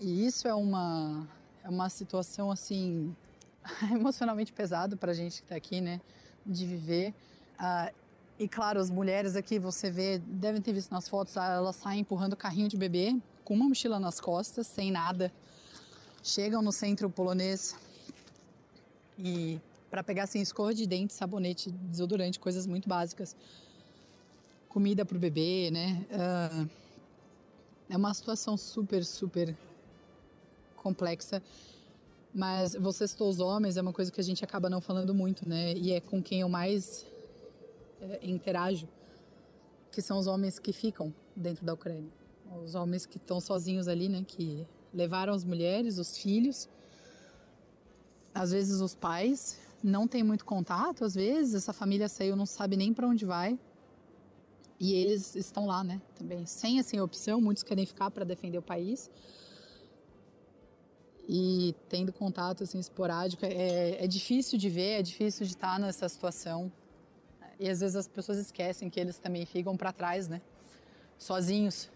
E 0.00 0.26
isso 0.26 0.48
é 0.48 0.54
uma 0.54 1.28
é 1.62 1.68
uma 1.68 1.88
situação 1.88 2.50
assim 2.50 3.14
emocionalmente 3.92 4.52
pesado 4.52 4.96
para 4.96 5.12
a 5.12 5.14
gente 5.14 5.36
que 5.36 5.42
está 5.44 5.54
aqui, 5.54 5.80
né? 5.80 6.00
De 6.44 6.66
viver. 6.66 7.14
Uh, 7.60 8.01
e 8.38 8.48
claro, 8.48 8.80
as 8.80 8.90
mulheres 8.90 9.36
aqui, 9.36 9.58
você 9.58 9.90
vê, 9.90 10.18
devem 10.18 10.60
ter 10.60 10.72
visto 10.72 10.90
nas 10.90 11.08
fotos, 11.08 11.36
ah, 11.36 11.54
elas 11.54 11.76
saem 11.76 12.00
empurrando 12.00 12.36
carrinho 12.36 12.68
de 12.68 12.76
bebê, 12.76 13.16
com 13.44 13.54
uma 13.54 13.68
mochila 13.68 14.00
nas 14.00 14.20
costas, 14.20 14.66
sem 14.66 14.90
nada. 14.90 15.32
Chegam 16.22 16.62
no 16.62 16.72
centro 16.72 17.10
polonês 17.10 17.76
e 19.18 19.60
para 19.90 20.02
pegar 20.02 20.24
assim, 20.24 20.40
escova 20.40 20.72
de 20.72 20.86
dente, 20.86 21.12
sabonete, 21.12 21.70
desodorante, 21.70 22.38
coisas 22.38 22.66
muito 22.66 22.88
básicas. 22.88 23.36
Comida 24.68 25.04
para 25.04 25.16
o 25.16 25.20
bebê, 25.20 25.70
né? 25.70 26.06
Uh, 26.10 26.70
é 27.90 27.96
uma 27.96 28.14
situação 28.14 28.56
super, 28.56 29.04
super 29.04 29.54
complexa 30.76 31.42
mas 32.34 32.74
você 32.74 33.06
citou 33.06 33.28
os 33.28 33.40
homens, 33.40 33.76
é 33.76 33.82
uma 33.82 33.92
coisa 33.92 34.10
que 34.10 34.20
a 34.20 34.24
gente 34.24 34.42
acaba 34.42 34.70
não 34.70 34.80
falando 34.80 35.14
muito, 35.14 35.46
né? 35.46 35.74
E 35.74 35.92
é 35.92 36.00
com 36.00 36.22
quem 36.22 36.40
eu 36.40 36.48
mais 36.48 37.06
interajo, 38.22 38.88
que 39.90 40.00
são 40.00 40.18
os 40.18 40.26
homens 40.26 40.58
que 40.58 40.72
ficam 40.72 41.12
dentro 41.34 41.64
da 41.64 41.74
Ucrânia. 41.74 42.10
Os 42.64 42.74
homens 42.74 43.06
que 43.06 43.16
estão 43.16 43.40
sozinhos 43.40 43.88
ali, 43.88 44.08
né? 44.08 44.24
Que 44.26 44.66
levaram 44.92 45.32
as 45.32 45.44
mulheres, 45.44 45.98
os 45.98 46.18
filhos, 46.18 46.68
às 48.34 48.52
vezes 48.52 48.80
os 48.80 48.94
pais, 48.94 49.58
não 49.82 50.06
tem 50.06 50.22
muito 50.22 50.44
contato, 50.44 51.04
às 51.04 51.14
vezes 51.14 51.54
essa 51.54 51.72
família 51.72 52.08
saiu, 52.08 52.36
não 52.36 52.46
sabe 52.46 52.76
nem 52.76 52.92
para 52.92 53.06
onde 53.06 53.24
vai. 53.24 53.58
E 54.78 54.94
eles 54.94 55.34
estão 55.34 55.66
lá, 55.66 55.82
né? 55.82 56.00
Também 56.14 56.44
sem 56.44 56.78
assim 56.78 57.00
opção, 57.00 57.40
muitos 57.40 57.62
querem 57.62 57.86
ficar 57.86 58.10
para 58.10 58.24
defender 58.24 58.58
o 58.58 58.62
país 58.62 59.10
e 61.28 61.74
tendo 61.88 62.12
contato 62.12 62.64
assim 62.64 62.78
esporádico 62.78 63.44
é, 63.44 64.04
é 64.04 64.06
difícil 64.06 64.58
de 64.58 64.68
ver, 64.68 65.00
é 65.00 65.02
difícil 65.02 65.46
de 65.46 65.52
estar 65.52 65.78
nessa 65.78 66.08
situação 66.08 66.70
e 67.58 67.68
às 67.68 67.80
vezes 67.80 67.96
as 67.96 68.08
pessoas 68.08 68.38
esquecem 68.38 68.90
que 68.90 69.00
eles 69.00 69.18
também 69.18 69.44
ficam 69.46 69.76
para 69.76 69.92
trás, 69.92 70.28
né? 70.28 70.40
Sozinhos 71.18 71.90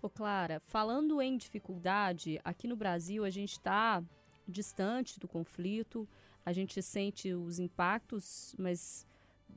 Ô 0.00 0.08
Clara, 0.08 0.60
falando 0.60 1.20
em 1.20 1.36
dificuldade, 1.36 2.40
aqui 2.44 2.68
no 2.68 2.76
Brasil 2.76 3.24
a 3.24 3.30
gente 3.30 3.54
está 3.54 4.00
distante 4.46 5.18
do 5.18 5.26
conflito, 5.26 6.08
a 6.46 6.52
gente 6.52 6.80
sente 6.80 7.34
os 7.34 7.58
impactos, 7.58 8.54
mas 8.56 9.04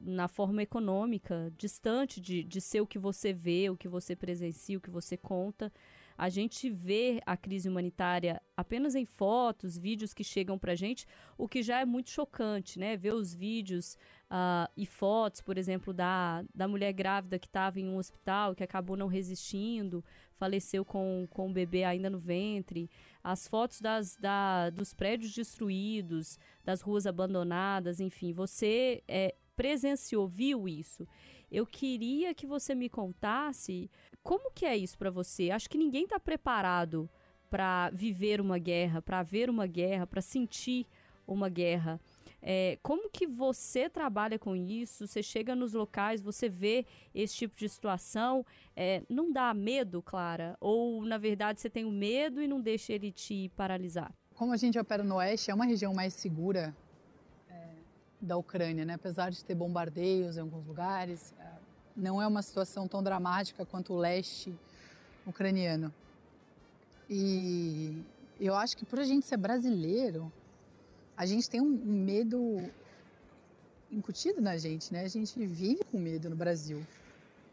na 0.02 0.28
forma 0.28 0.64
econômica, 0.64 1.54
distante 1.56 2.20
de, 2.20 2.44
de 2.44 2.60
ser 2.60 2.82
o 2.82 2.88
que 2.88 2.98
você 2.98 3.32
vê, 3.32 3.70
o 3.70 3.78
que 3.78 3.88
você 3.88 4.16
presencia, 4.16 4.80
o 4.80 4.82
que 4.82 4.90
você 4.90 5.16
conta. 5.16 5.72
A 6.22 6.30
gente 6.30 6.70
vê 6.70 7.20
a 7.26 7.36
crise 7.36 7.68
humanitária 7.68 8.40
apenas 8.56 8.94
em 8.94 9.06
fotos, 9.06 9.76
vídeos 9.76 10.14
que 10.14 10.24
chegam 10.24 10.56
pra 10.56 10.76
gente, 10.76 11.08
o 11.36 11.48
que 11.48 11.64
já 11.64 11.80
é 11.80 11.86
muito 11.86 12.12
chocante, 12.12 12.78
né? 12.78 12.96
Ver 12.96 13.16
os 13.16 13.34
vídeos 13.34 13.98
uh, 14.30 14.70
e 14.78 14.86
fotos, 14.86 15.42
por 15.42 15.58
exemplo, 15.58 15.92
da, 15.92 16.46
da 16.54 16.68
mulher 16.68 16.94
grávida 16.94 17.40
que 17.40 17.48
estava 17.48 17.80
em 17.80 17.90
um 17.90 17.98
hospital, 17.98 18.54
que 18.54 18.64
acabou 18.64 18.96
não 18.96 19.08
resistindo, 19.08 20.06
faleceu 20.36 20.86
com, 20.86 21.28
com 21.28 21.50
o 21.50 21.54
bebê 21.54 21.86
ainda 21.86 22.08
no 22.08 22.20
ventre, 22.20 22.88
as 23.24 23.48
fotos 23.48 23.82
das, 23.82 24.16
da, 24.16 24.70
dos 24.70 24.94
prédios 24.94 25.34
destruídos, 25.34 26.38
das 26.64 26.82
ruas 26.82 27.08
abandonadas, 27.08 28.00
enfim, 28.00 28.32
você 28.32 29.02
é, 29.08 29.34
presenciou, 29.56 30.28
viu 30.28 30.68
isso. 30.68 31.08
Eu 31.52 31.66
queria 31.66 32.34
que 32.34 32.48
você 32.48 32.74
me 32.74 32.88
contasse 32.88 33.90
como 34.24 34.52
que 34.52 34.66
é 34.66 34.76
isso 34.76 34.98
para 34.98 35.10
você. 35.10 35.52
Acho 35.52 35.70
que 35.70 35.78
ninguém 35.78 36.04
está 36.04 36.20
preparado 36.20 37.10
para 37.50 37.90
viver 37.92 38.40
uma 38.40 38.58
guerra, 38.58 39.02
para 39.02 39.22
ver 39.24 39.50
uma 39.50 39.68
guerra, 39.68 40.08
para 40.08 40.22
sentir 40.22 40.88
uma 41.28 41.50
guerra. 41.50 42.00
É, 42.42 42.80
como 42.82 43.10
que 43.10 43.28
você 43.28 43.90
trabalha 43.90 44.40
com 44.40 44.56
isso? 44.56 45.06
Você 45.06 45.22
chega 45.22 45.56
nos 45.56 45.74
locais, 45.74 46.22
você 46.22 46.50
vê 46.50 46.86
esse 47.14 47.36
tipo 47.36 47.56
de 47.56 47.70
situação, 47.70 48.46
é, 48.76 49.04
não 49.08 49.32
dá 49.32 49.54
medo, 49.54 50.02
Clara? 50.02 50.58
Ou 50.60 51.06
na 51.06 51.18
verdade 51.18 51.62
você 51.62 51.70
tem 51.70 51.86
o 51.86 51.92
medo 51.92 52.42
e 52.42 52.48
não 52.48 52.60
deixa 52.60 52.94
ele 52.94 53.12
te 53.12 53.50
paralisar? 53.56 54.12
Como 54.34 54.54
a 54.54 54.58
gente 54.58 54.80
opera 54.80 55.04
no 55.04 55.16
oeste, 55.16 55.52
é 55.52 55.54
uma 55.54 55.66
região 55.66 55.94
mais 55.94 56.14
segura 56.14 56.76
da 58.22 58.38
Ucrânia, 58.38 58.86
né? 58.86 58.94
apesar 58.94 59.32
de 59.32 59.44
ter 59.44 59.56
bombardeios 59.56 60.38
em 60.38 60.42
alguns 60.42 60.66
lugares, 60.66 61.34
é, 61.40 61.51
não 61.96 62.22
é 62.22 62.28
uma 62.28 62.42
situação 62.42 62.88
tão 62.88 63.02
dramática 63.04 63.66
quanto 63.66 63.94
o 63.94 63.98
leste 63.98 64.54
ucraniano. 65.26 65.94
E 67.10 68.04
eu 68.40 68.56
acho 68.56 68.76
que 68.78 68.86
por 68.86 69.00
a 69.00 69.04
gente 69.04 69.26
ser 69.26 69.38
brasileiro, 69.38 70.32
a 71.16 71.26
gente 71.26 71.50
tem 71.50 71.62
um 71.62 71.70
medo 71.70 72.58
incutido 73.92 74.42
na 74.42 74.58
gente, 74.58 74.92
né? 74.92 75.02
A 75.04 75.08
gente 75.08 75.46
vive 75.46 75.84
com 75.84 75.98
medo 75.98 76.30
no 76.30 76.36
Brasil. 76.36 76.86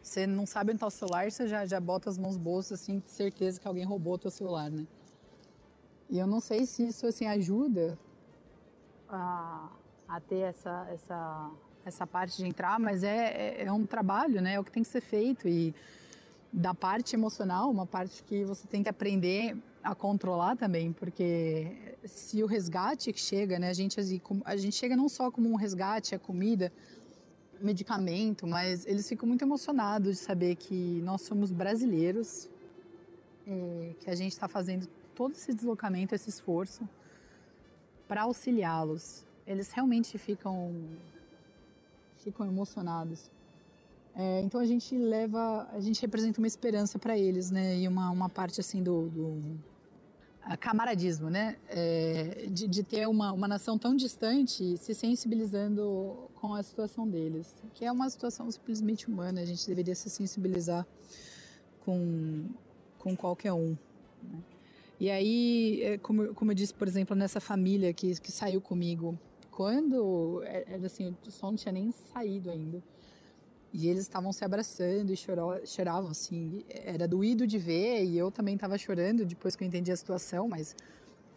Você 0.00 0.26
não 0.26 0.46
sabe 0.46 0.70
onde 0.70 0.76
está 0.76 0.86
o 0.86 0.90
celular, 0.90 1.30
você 1.30 1.46
já, 1.46 1.66
já 1.66 1.80
bota 1.80 2.08
as 2.08 2.16
mãos 2.16 2.36
bolso, 2.36 2.72
assim, 2.72 3.00
de 3.00 3.10
certeza 3.10 3.60
que 3.60 3.66
alguém 3.66 3.84
roubou 3.84 4.14
o 4.14 4.18
teu 4.18 4.30
celular, 4.30 4.70
né? 4.70 4.86
E 6.08 6.18
eu 6.18 6.26
não 6.26 6.40
sei 6.40 6.64
se 6.64 6.86
isso, 6.86 7.06
assim, 7.06 7.26
ajuda 7.26 7.98
a, 9.08 9.70
a 10.08 10.20
ter 10.20 10.40
essa, 10.40 10.88
essa, 10.90 11.50
essa 11.84 12.06
parte 12.06 12.36
de 12.36 12.46
entrar, 12.46 12.78
mas 12.78 13.02
é, 13.02 13.56
é, 13.58 13.64
é 13.64 13.72
um 13.72 13.86
trabalho, 13.86 14.40
né? 14.40 14.54
É 14.54 14.60
o 14.60 14.64
que 14.64 14.70
tem 14.70 14.82
que 14.82 14.88
ser 14.88 15.00
feito. 15.00 15.48
E 15.48 15.74
da 16.52 16.74
parte 16.74 17.14
emocional, 17.14 17.70
uma 17.70 17.86
parte 17.86 18.22
que 18.24 18.44
você 18.44 18.66
tem 18.66 18.82
que 18.82 18.88
aprender 18.88 19.56
a 19.82 19.94
controlar 19.94 20.56
também, 20.56 20.92
porque 20.92 21.96
se 22.04 22.42
o 22.42 22.46
resgate 22.46 23.12
chega, 23.16 23.58
né? 23.58 23.68
A 23.70 23.72
gente, 23.72 23.98
a 24.44 24.56
gente 24.56 24.76
chega 24.76 24.96
não 24.96 25.08
só 25.08 25.30
como 25.30 25.50
um 25.50 25.56
resgate, 25.56 26.14
a 26.14 26.18
comida, 26.18 26.72
medicamento, 27.60 28.46
mas 28.46 28.86
eles 28.86 29.08
ficam 29.08 29.26
muito 29.26 29.42
emocionados 29.42 30.16
de 30.16 30.22
saber 30.22 30.56
que 30.56 31.00
nós 31.02 31.22
somos 31.22 31.50
brasileiros, 31.50 32.48
que 34.00 34.10
a 34.10 34.14
gente 34.14 34.32
está 34.32 34.46
fazendo 34.46 34.86
todo 35.14 35.32
esse 35.32 35.52
deslocamento, 35.54 36.14
esse 36.14 36.28
esforço 36.28 36.86
para 38.06 38.22
auxiliá-los 38.22 39.26
eles 39.48 39.72
realmente 39.72 40.18
ficam 40.18 40.74
ficam 42.18 42.46
emocionados. 42.46 43.30
É, 44.14 44.40
então 44.40 44.60
a 44.60 44.66
gente 44.66 44.96
leva, 44.96 45.68
a 45.72 45.80
gente 45.80 46.00
representa 46.02 46.40
uma 46.40 46.46
esperança 46.46 46.98
para 46.98 47.16
eles, 47.16 47.50
né? 47.50 47.78
E 47.78 47.86
uma, 47.86 48.10
uma 48.10 48.28
parte 48.28 48.60
assim 48.60 48.82
do, 48.82 49.08
do 49.08 49.58
camaradismo, 50.56 51.30
né? 51.30 51.56
É, 51.68 52.46
de, 52.50 52.66
de, 52.66 52.82
ter 52.82 53.06
uma, 53.06 53.32
uma 53.32 53.46
nação 53.46 53.78
tão 53.78 53.94
distante 53.94 54.76
se 54.76 54.94
sensibilizando 54.94 56.16
com 56.34 56.54
a 56.54 56.62
situação 56.62 57.06
deles, 57.06 57.62
que 57.74 57.84
é 57.84 57.92
uma 57.92 58.08
situação 58.10 58.50
simplesmente 58.50 59.08
humana. 59.08 59.40
A 59.40 59.44
gente 59.44 59.66
deveria 59.66 59.94
se 59.94 60.10
sensibilizar 60.10 60.86
com, 61.84 62.46
com 62.98 63.14
qualquer 63.16 63.52
um. 63.52 63.76
Né? 64.22 64.38
E 65.00 65.10
aí, 65.10 65.80
é, 65.82 65.98
como, 65.98 66.34
como 66.34 66.50
eu 66.50 66.54
disse, 66.56 66.74
por 66.74 66.88
exemplo, 66.88 67.14
nessa 67.14 67.40
família 67.40 67.92
que, 67.92 68.18
que 68.20 68.32
saiu 68.32 68.60
comigo 68.60 69.16
quando 69.58 70.40
é, 70.44 70.74
era 70.74 70.86
assim, 70.86 71.16
o 71.26 71.30
som 71.32 71.48
não 71.48 71.56
tinha 71.56 71.72
nem 71.72 71.90
saído 71.90 72.48
ainda. 72.48 72.80
E 73.72 73.88
eles 73.88 74.02
estavam 74.02 74.32
se 74.32 74.44
abraçando 74.44 75.12
e 75.12 75.16
chorou, 75.16 75.66
choravam, 75.66 76.12
assim. 76.12 76.64
Era 76.68 77.08
doído 77.08 77.44
de 77.44 77.58
ver 77.58 78.04
e 78.04 78.16
eu 78.16 78.30
também 78.30 78.54
estava 78.54 78.78
chorando 78.78 79.26
depois 79.26 79.56
que 79.56 79.64
eu 79.64 79.66
entendi 79.66 79.90
a 79.90 79.96
situação, 79.96 80.48
mas 80.48 80.76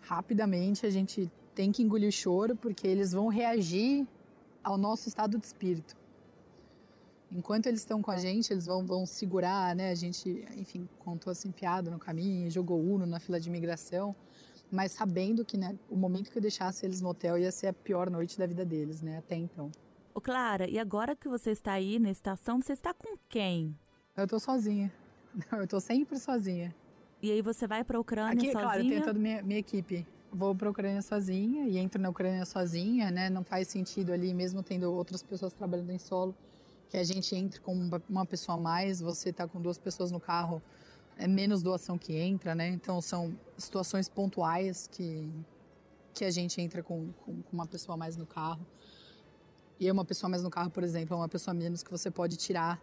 rapidamente 0.01 0.85
a 0.85 0.91
gente 0.91 1.31
tem 1.55 1.71
que 1.71 1.81
engolir 1.81 2.09
o 2.09 2.11
choro 2.11 2.55
porque 2.55 2.87
eles 2.87 3.11
vão 3.11 3.27
reagir 3.27 4.07
ao 4.63 4.77
nosso 4.77 5.09
estado 5.09 5.39
de 5.39 5.45
espírito. 5.47 5.97
Enquanto 7.31 7.65
eles 7.65 7.79
estão 7.79 8.03
com 8.03 8.11
a 8.11 8.17
gente, 8.17 8.53
eles 8.53 8.67
vão, 8.67 8.85
vão 8.85 9.03
segurar, 9.03 9.75
né? 9.75 9.89
A 9.89 9.95
gente, 9.95 10.45
enfim, 10.55 10.87
contou 10.99 11.31
assim 11.31 11.49
piada 11.49 11.89
no 11.89 11.97
caminho, 11.97 12.51
jogou 12.51 12.79
uno 12.79 13.07
na 13.07 13.19
fila 13.19 13.39
de 13.39 13.49
imigração 13.49 14.15
mas 14.71 14.93
sabendo 14.93 15.43
que 15.43 15.57
né, 15.57 15.77
o 15.89 15.95
momento 15.95 16.31
que 16.31 16.37
eu 16.37 16.41
deixasse 16.41 16.85
eles 16.85 17.01
no 17.01 17.09
hotel 17.09 17.37
ia 17.37 17.51
ser 17.51 17.67
a 17.67 17.73
pior 17.73 18.09
noite 18.09 18.39
da 18.39 18.47
vida 18.47 18.63
deles, 18.63 19.01
né? 19.01 19.17
Até 19.17 19.35
então. 19.35 19.69
Ô 20.13 20.21
Clara, 20.21 20.69
e 20.69 20.79
agora 20.79 21.15
que 21.15 21.27
você 21.27 21.51
está 21.51 21.73
aí 21.73 21.99
na 21.99 22.09
estação, 22.09 22.61
você 22.61 22.73
está 22.73 22.93
com 22.93 23.17
quem? 23.29 23.77
Eu 24.15 24.27
tô 24.27 24.39
sozinha. 24.39 24.91
Eu 25.51 25.67
tô 25.67 25.79
sempre 25.79 26.19
sozinha. 26.19 26.75
E 27.21 27.31
aí 27.31 27.41
você 27.41 27.67
vai 27.67 27.83
pra 27.83 27.99
Ucrânia 27.99 28.33
Aqui, 28.33 28.51
sozinha? 28.51 28.63
Claro, 28.63 28.81
eu 28.81 28.89
tenho 28.89 29.03
toda 29.03 29.17
a 29.17 29.21
minha, 29.21 29.41
minha 29.43 29.59
equipe. 29.59 30.05
Vou 30.33 30.55
pra 30.55 30.69
Ucrânia 30.69 31.01
sozinha 31.01 31.65
e 31.67 31.77
entro 31.77 32.01
na 32.01 32.09
Ucrânia 32.09 32.45
sozinha, 32.45 33.11
né? 33.11 33.29
Não 33.29 33.43
faz 33.43 33.67
sentido 33.67 34.11
ali, 34.11 34.33
mesmo 34.33 34.63
tendo 34.63 34.91
outras 34.91 35.21
pessoas 35.21 35.53
trabalhando 35.53 35.91
em 35.91 35.99
solo, 35.99 36.35
que 36.89 36.97
a 36.97 37.03
gente 37.03 37.35
entre 37.35 37.61
com 37.61 37.89
uma 38.09 38.25
pessoa 38.25 38.57
a 38.57 38.61
mais, 38.61 38.99
você 38.99 39.31
tá 39.31 39.47
com 39.47 39.61
duas 39.61 39.77
pessoas 39.77 40.11
no 40.11 40.19
carro, 40.19 40.61
é 41.17 41.27
menos 41.27 41.61
doação 41.61 41.97
que 41.97 42.13
entra, 42.15 42.55
né? 42.55 42.69
Então 42.69 43.01
são 43.01 43.37
situações 43.57 44.09
pontuais 44.09 44.87
que, 44.91 45.29
que 46.13 46.25
a 46.25 46.31
gente 46.31 46.59
entra 46.61 46.81
com, 46.81 47.11
com, 47.23 47.41
com 47.41 47.53
uma 47.53 47.67
pessoa 47.67 47.97
mais 47.97 48.15
no 48.17 48.25
carro. 48.25 48.65
E 49.79 49.89
uma 49.89 50.05
pessoa 50.05 50.29
mais 50.29 50.43
no 50.43 50.49
carro, 50.49 50.69
por 50.69 50.83
exemplo, 50.83 51.15
é 51.15 51.17
uma 51.17 51.29
pessoa 51.29 51.53
menos 51.53 51.81
que 51.81 51.89
você 51.89 52.11
pode 52.11 52.37
tirar. 52.37 52.79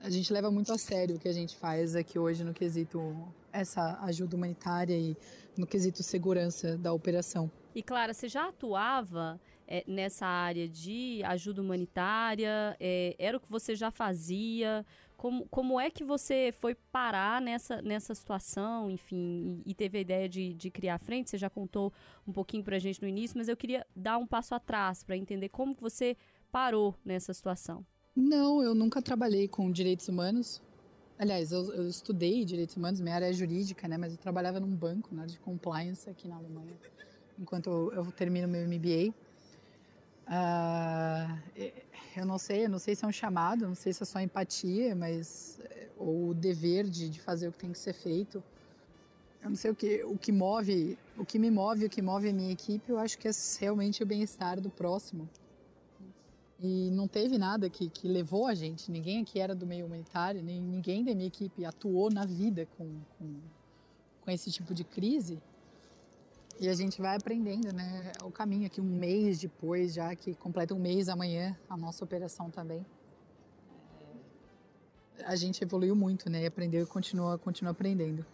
A 0.00 0.10
gente 0.10 0.32
leva 0.32 0.50
muito 0.50 0.72
a 0.72 0.78
sério 0.78 1.16
o 1.16 1.18
que 1.18 1.28
a 1.28 1.32
gente 1.32 1.56
faz 1.56 1.96
aqui 1.96 2.18
hoje 2.18 2.44
no 2.44 2.54
quesito 2.54 3.16
essa 3.52 3.98
ajuda 4.02 4.36
humanitária 4.36 4.96
e 4.96 5.16
no 5.56 5.66
quesito 5.66 6.02
segurança 6.02 6.76
da 6.76 6.92
operação. 6.92 7.50
E 7.74 7.82
Clara, 7.82 8.14
você 8.14 8.28
já 8.28 8.48
atuava 8.48 9.40
é, 9.66 9.84
nessa 9.86 10.26
área 10.26 10.68
de 10.68 11.22
ajuda 11.24 11.60
humanitária? 11.62 12.76
É, 12.78 13.14
era 13.18 13.36
o 13.36 13.40
que 13.40 13.50
você 13.50 13.74
já 13.74 13.90
fazia? 13.90 14.84
Como, 15.16 15.46
como 15.48 15.80
é 15.80 15.90
que 15.90 16.04
você 16.04 16.52
foi 16.60 16.74
parar 16.74 17.40
nessa, 17.40 17.80
nessa 17.80 18.14
situação, 18.14 18.90
enfim, 18.90 19.62
e, 19.64 19.70
e 19.70 19.74
teve 19.74 19.98
a 19.98 20.00
ideia 20.00 20.28
de, 20.28 20.52
de 20.52 20.70
criar 20.70 20.96
a 20.96 20.98
frente? 20.98 21.30
Você 21.30 21.38
já 21.38 21.48
contou 21.48 21.92
um 22.26 22.32
pouquinho 22.32 22.62
para 22.62 22.76
a 22.76 22.78
gente 22.78 23.00
no 23.00 23.08
início, 23.08 23.36
mas 23.36 23.48
eu 23.48 23.56
queria 23.56 23.86
dar 23.94 24.18
um 24.18 24.26
passo 24.26 24.54
atrás 24.54 25.02
para 25.02 25.16
entender 25.16 25.48
como 25.48 25.74
que 25.74 25.82
você 25.82 26.16
parou 26.52 26.94
nessa 27.04 27.32
situação. 27.32 27.84
Não, 28.14 28.62
eu 28.62 28.74
nunca 28.74 29.02
trabalhei 29.02 29.48
com 29.48 29.70
direitos 29.70 30.08
humanos. 30.08 30.62
Aliás, 31.18 31.50
eu, 31.50 31.72
eu, 31.72 31.88
estudei 31.88 32.44
direitos 32.44 32.76
humanos, 32.76 33.00
minha 33.00 33.14
área 33.14 33.28
é 33.28 33.32
jurídica, 33.32 33.88
né? 33.88 33.96
Mas 33.96 34.12
eu 34.12 34.18
trabalhava 34.18 34.60
num 34.60 34.74
banco, 34.74 35.14
na 35.14 35.22
área 35.22 35.32
de 35.32 35.40
compliance 35.40 36.08
aqui 36.10 36.28
na 36.28 36.36
Alemanha, 36.36 36.74
enquanto 37.38 37.70
eu, 37.70 37.92
eu 37.92 38.12
termino 38.12 38.46
meu 38.46 38.66
MBA. 38.66 39.14
Uh, 40.26 41.40
eu 42.16 42.26
não 42.26 42.38
sei, 42.38 42.64
eu 42.64 42.70
não 42.70 42.78
sei 42.78 42.94
se 42.94 43.04
é 43.04 43.08
um 43.08 43.12
chamado, 43.12 43.66
não 43.66 43.74
sei 43.74 43.92
se 43.92 44.02
é 44.02 44.06
só 44.06 44.18
empatia, 44.20 44.94
mas 44.96 45.60
eh, 45.64 45.88
ou 45.96 46.30
o 46.30 46.34
dever 46.34 46.88
de, 46.88 47.08
de 47.10 47.20
fazer 47.20 47.48
o 47.48 47.52
que 47.52 47.58
tem 47.58 47.70
que 47.70 47.78
ser 47.78 47.92
feito. 47.92 48.42
Eu 49.42 49.50
não 49.50 49.56
sei 49.56 49.70
o 49.70 49.74
que 49.74 50.02
o 50.02 50.18
que 50.18 50.32
move, 50.32 50.98
o 51.16 51.24
que 51.24 51.38
me 51.38 51.50
move, 51.50 51.84
o 51.84 51.90
que 51.90 52.02
move 52.02 52.28
a 52.28 52.32
minha 52.32 52.50
equipe, 52.50 52.90
eu 52.90 52.98
acho 52.98 53.18
que 53.18 53.28
é 53.28 53.30
realmente 53.60 54.02
o 54.02 54.06
bem-estar 54.06 54.60
do 54.60 54.70
próximo. 54.70 55.28
E 56.58 56.90
não 56.90 57.06
teve 57.06 57.36
nada 57.36 57.68
que, 57.68 57.88
que 57.88 58.08
levou 58.08 58.46
a 58.46 58.54
gente, 58.54 58.90
ninguém 58.90 59.20
aqui 59.20 59.38
era 59.38 59.54
do 59.54 59.66
meio 59.66 59.86
humanitário, 59.86 60.42
nem 60.42 60.58
ninguém 60.60 61.04
da 61.04 61.14
minha 61.14 61.26
equipe 61.26 61.64
atuou 61.66 62.10
na 62.10 62.24
vida 62.24 62.66
com, 62.78 62.88
com, 63.18 63.34
com 64.22 64.30
esse 64.30 64.50
tipo 64.50 64.72
de 64.72 64.82
crise. 64.82 65.38
E 66.58 66.68
a 66.68 66.74
gente 66.74 67.00
vai 67.00 67.16
aprendendo, 67.16 67.72
né? 67.72 68.12
O 68.24 68.30
caminho 68.30 68.66
aqui, 68.66 68.80
um 68.80 68.84
mês 68.84 69.38
depois, 69.38 69.94
já 69.94 70.14
que 70.16 70.34
completa 70.34 70.74
um 70.74 70.78
mês 70.78 71.08
amanhã, 71.08 71.56
a 71.68 71.76
nossa 71.76 72.04
operação 72.04 72.50
também. 72.50 72.84
a 75.24 75.36
gente 75.36 75.62
evoluiu 75.62 75.94
muito, 75.96 76.30
né? 76.30 76.42
E 76.42 76.46
aprendeu 76.46 76.82
e 76.82 76.86
continua, 76.86 77.38
continua 77.38 77.72
aprendendo. 77.72 78.24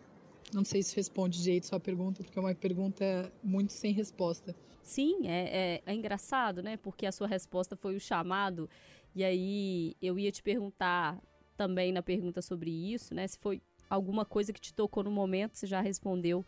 Não 0.52 0.64
sei 0.64 0.82
se 0.82 0.94
responde 0.94 1.42
direito 1.42 1.66
sua 1.66 1.80
pergunta, 1.80 2.22
porque 2.22 2.38
é 2.38 2.42
uma 2.42 2.54
pergunta 2.54 3.32
muito 3.42 3.72
sem 3.72 3.92
resposta. 3.92 4.54
Sim, 4.82 5.26
é, 5.26 5.76
é, 5.76 5.82
é, 5.86 5.94
engraçado, 5.94 6.62
né? 6.62 6.76
Porque 6.76 7.06
a 7.06 7.12
sua 7.12 7.26
resposta 7.26 7.76
foi 7.76 7.96
o 7.96 8.00
chamado. 8.00 8.68
E 9.14 9.24
aí 9.24 9.96
eu 10.02 10.18
ia 10.18 10.30
te 10.30 10.42
perguntar 10.42 11.20
também 11.56 11.92
na 11.92 12.02
pergunta 12.02 12.42
sobre 12.42 12.70
isso, 12.70 13.14
né? 13.14 13.26
Se 13.26 13.38
foi 13.38 13.62
alguma 13.88 14.24
coisa 14.24 14.52
que 14.52 14.60
te 14.60 14.74
tocou 14.74 15.02
no 15.02 15.10
momento, 15.10 15.56
você 15.56 15.66
já 15.66 15.80
respondeu 15.80 16.44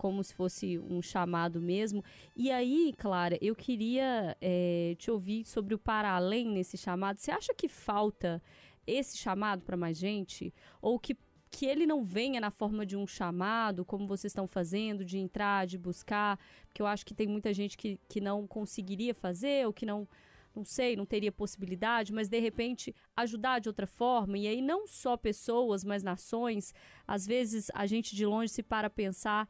como 0.00 0.24
se 0.24 0.32
fosse 0.32 0.78
um 0.78 1.02
chamado 1.02 1.60
mesmo. 1.60 2.02
E 2.34 2.50
aí, 2.50 2.94
Clara, 2.96 3.36
eu 3.38 3.54
queria 3.54 4.34
é, 4.40 4.94
te 4.96 5.10
ouvir 5.10 5.44
sobre 5.44 5.74
o 5.74 5.78
para 5.78 6.10
além 6.16 6.48
nesse 6.48 6.78
chamado. 6.78 7.18
Você 7.18 7.30
acha 7.30 7.52
que 7.52 7.68
falta 7.68 8.42
esse 8.86 9.18
chamado 9.18 9.62
para 9.62 9.76
mais 9.76 9.98
gente? 9.98 10.54
Ou 10.80 10.98
que, 10.98 11.14
que 11.50 11.66
ele 11.66 11.84
não 11.84 12.02
venha 12.02 12.40
na 12.40 12.50
forma 12.50 12.86
de 12.86 12.96
um 12.96 13.06
chamado, 13.06 13.84
como 13.84 14.06
vocês 14.06 14.30
estão 14.30 14.46
fazendo, 14.46 15.04
de 15.04 15.18
entrar, 15.18 15.66
de 15.66 15.76
buscar? 15.76 16.38
Porque 16.64 16.80
eu 16.80 16.86
acho 16.86 17.04
que 17.04 17.12
tem 17.12 17.26
muita 17.26 17.52
gente 17.52 17.76
que, 17.76 18.00
que 18.08 18.22
não 18.22 18.46
conseguiria 18.46 19.12
fazer, 19.14 19.66
ou 19.66 19.72
que 19.72 19.84
não 19.84 20.08
não 20.54 20.64
sei, 20.64 20.96
não 20.96 21.06
teria 21.06 21.30
possibilidade, 21.30 22.12
mas 22.12 22.28
de 22.28 22.40
repente 22.40 22.92
ajudar 23.16 23.60
de 23.60 23.68
outra 23.68 23.86
forma. 23.86 24.36
E 24.36 24.48
aí 24.48 24.60
não 24.60 24.86
só 24.86 25.16
pessoas, 25.16 25.84
mas 25.84 26.02
nações. 26.02 26.74
Às 27.06 27.24
vezes 27.24 27.70
a 27.72 27.86
gente 27.86 28.16
de 28.16 28.26
longe 28.26 28.52
se 28.52 28.62
para 28.62 28.90
pensar, 28.90 29.48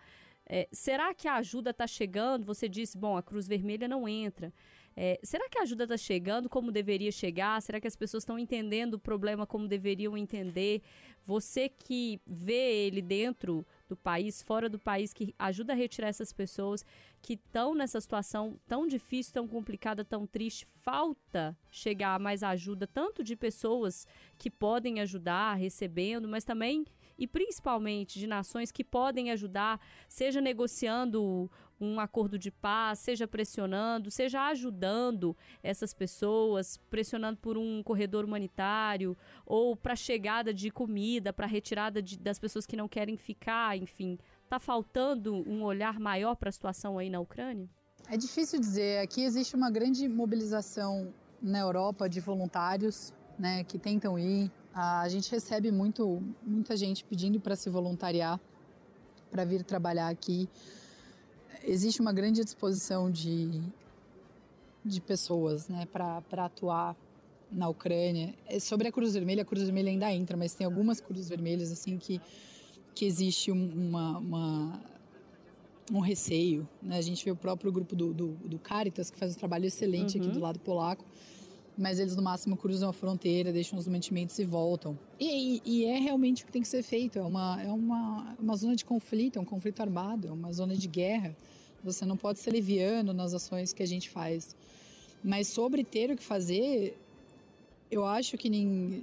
é, 0.53 0.69
será 0.73 1.15
que 1.15 1.29
a 1.29 1.37
ajuda 1.37 1.71
está 1.71 1.87
chegando? 1.87 2.45
Você 2.45 2.69
disse, 2.69 2.99
bom, 2.99 3.17
a 3.17 3.23
Cruz 3.23 3.47
Vermelha 3.47 3.87
não 3.87 4.09
entra. 4.09 4.53
É, 4.97 5.17
será 5.23 5.49
que 5.49 5.57
a 5.57 5.63
ajuda 5.63 5.85
está 5.85 5.97
chegando 5.97 6.49
como 6.49 6.73
deveria 6.73 7.13
chegar? 7.13 7.63
Será 7.63 7.81
que 7.81 7.87
as 7.87 7.95
pessoas 7.95 8.25
estão 8.25 8.37
entendendo 8.37 8.95
o 8.95 8.99
problema 8.99 9.47
como 9.47 9.69
deveriam 9.69 10.17
entender? 10.17 10.83
Você 11.25 11.69
que 11.69 12.21
vê 12.27 12.87
ele 12.87 13.01
dentro 13.01 13.65
do 13.89 13.97
país, 13.97 14.43
fora 14.43 14.69
do 14.69 14.77
país, 14.77 15.13
que 15.13 15.33
ajuda 15.39 15.73
a 15.73 15.77
retirar 15.77 16.09
essas 16.09 16.33
pessoas 16.33 16.85
que 17.23 17.35
estão 17.35 17.73
nessa 17.73 18.01
situação 18.01 18.59
tão 18.67 18.89
difícil, 18.89 19.33
tão 19.33 19.47
complicada, 19.47 20.05
tão 20.05 20.27
triste, 20.27 20.67
falta 20.81 21.57
chegar 21.71 22.19
mais 22.19 22.43
ajuda, 22.43 22.89
tanto 22.89 23.23
de 23.23 23.37
pessoas 23.37 24.05
que 24.37 24.51
podem 24.51 24.99
ajudar 24.99 25.55
recebendo, 25.55 26.27
mas 26.27 26.43
também 26.43 26.85
e 27.21 27.27
principalmente 27.27 28.19
de 28.19 28.27
nações 28.27 28.73
que 28.73 28.83
podem 28.83 29.31
ajudar, 29.31 29.79
seja 30.09 30.41
negociando 30.41 31.51
um 31.79 32.01
acordo 32.01 32.39
de 32.39 32.51
paz, 32.51 32.99
seja 32.99 33.29
pressionando, 33.29 34.11
seja 34.11 34.47
ajudando 34.49 35.37
essas 35.63 35.95
pessoas, 35.95 36.79
pressionando 36.89 37.39
por 37.39 37.57
um 37.57 37.83
corredor 37.83 38.25
humanitário 38.25 39.17
ou 39.47 39.77
para 39.77 39.95
chegada 39.95 40.53
de 40.53 40.71
comida, 40.71 41.33
para 41.33 41.47
retirada 41.47 42.03
de, 42.03 42.19
das 42.19 42.39
pessoas 42.39 42.67
que 42.67 42.77
não 42.77 42.89
querem 42.89 43.17
ficar, 43.17 43.77
enfim. 43.77 44.19
Está 44.45 44.59
faltando 44.59 45.35
um 45.49 45.63
olhar 45.63 46.01
maior 46.01 46.35
para 46.35 46.49
a 46.49 46.53
situação 46.53 46.99
aí 46.99 47.09
na 47.09 47.21
Ucrânia? 47.21 47.69
É 48.09 48.17
difícil 48.17 48.59
dizer. 48.59 49.01
Aqui 49.01 49.23
existe 49.23 49.55
uma 49.55 49.71
grande 49.71 50.09
mobilização 50.09 51.15
na 51.41 51.61
Europa 51.61 52.09
de 52.09 52.21
voluntários 52.21 53.13
né, 53.39 53.65
que 53.65 53.79
tentam 53.79 54.19
ir. 54.19 54.51
A 54.73 55.09
gente 55.09 55.31
recebe 55.31 55.71
muito, 55.73 56.23
muita 56.43 56.77
gente 56.77 57.05
pedindo 57.05 57.41
para 57.41 57.57
se 57.57 57.69
voluntariar, 57.69 58.41
para 59.31 59.45
vir 59.45 59.65
trabalhar 59.65 60.09
aqui. 60.09 60.49
Existe 61.65 62.01
uma 62.01 62.13
grande 62.13 62.45
disposição 62.45 63.11
de, 63.11 63.61
de 64.85 65.01
pessoas 65.01 65.69
né, 65.69 65.87
para 65.87 66.45
atuar 66.45 66.97
na 67.51 67.69
Ucrânia. 67.69 68.35
É, 68.47 68.61
sobre 68.61 68.89
a 68.89 68.93
Cruz 68.93 69.15
Vermelha, 69.15 69.43
a 69.43 69.45
Cruz 69.45 69.65
Vermelha 69.65 69.91
ainda 69.91 70.13
entra, 70.13 70.37
mas 70.37 70.55
tem 70.55 70.65
algumas 70.65 71.01
Cruzes 71.01 71.29
Vermelhas 71.29 71.73
assim 71.73 71.99
que, 71.99 72.21
que 72.95 73.05
existe 73.05 73.51
uma, 73.51 74.19
uma 74.19 74.81
um 75.93 76.01
receio. 76.01 76.69
Né? 76.81 76.97
A 76.97 77.03
gente 77.03 77.25
vê 77.25 77.31
o 77.31 77.37
próprio 77.37 77.73
grupo 77.73 77.97
do, 77.97 78.15
do, 78.15 78.29
do 78.45 78.59
Caritas, 78.59 79.11
que 79.11 79.19
faz 79.19 79.35
um 79.35 79.39
trabalho 79.39 79.67
excelente 79.67 80.17
uhum. 80.17 80.25
aqui 80.25 80.33
do 80.33 80.41
lado 80.41 80.59
polaco, 80.61 81.05
mas 81.81 81.99
eles 81.99 82.15
no 82.15 82.23
máximo 82.23 82.59
cruzam 82.59 82.91
a 82.91 82.93
fronteira, 82.93 83.51
deixam 83.51 83.79
os 83.79 83.89
mantimentos 83.89 84.39
e 84.39 84.45
voltam. 84.45 84.99
E, 85.19 85.63
e, 85.65 85.87
é 85.87 85.99
realmente 85.99 86.43
o 86.43 86.47
que 86.47 86.53
tem 86.53 86.61
que 86.61 86.69
ser 86.69 86.83
feito. 86.83 87.19
É 87.19 87.23
uma, 87.23 87.63
é 87.63 87.73
uma, 87.73 88.37
uma 88.39 88.55
zona 88.55 88.77
de 88.77 88.85
conflito, 88.85 89.39
é 89.39 89.43
um 89.43 89.47
conflito 89.47 89.81
armado, 89.81 90.29
é 90.29 90.31
uma 90.31 90.53
zona 90.53 90.77
de 90.77 90.87
guerra. 90.87 91.35
Você 91.83 92.05
não 92.05 92.19
pode 92.19 92.39
ser 92.39 92.51
leviano 92.51 93.15
nas 93.15 93.33
ações 93.33 93.73
que 93.73 93.83
a 93.83 93.87
gente 93.87 94.11
faz. 94.11 94.55
Mas 95.25 95.49
sobre 95.49 95.83
ter 95.83 96.11
o 96.11 96.17
que 96.17 96.23
fazer, 96.23 96.99
eu 97.91 98.05
acho 98.05 98.37
que 98.37 98.51
nem, 98.51 99.03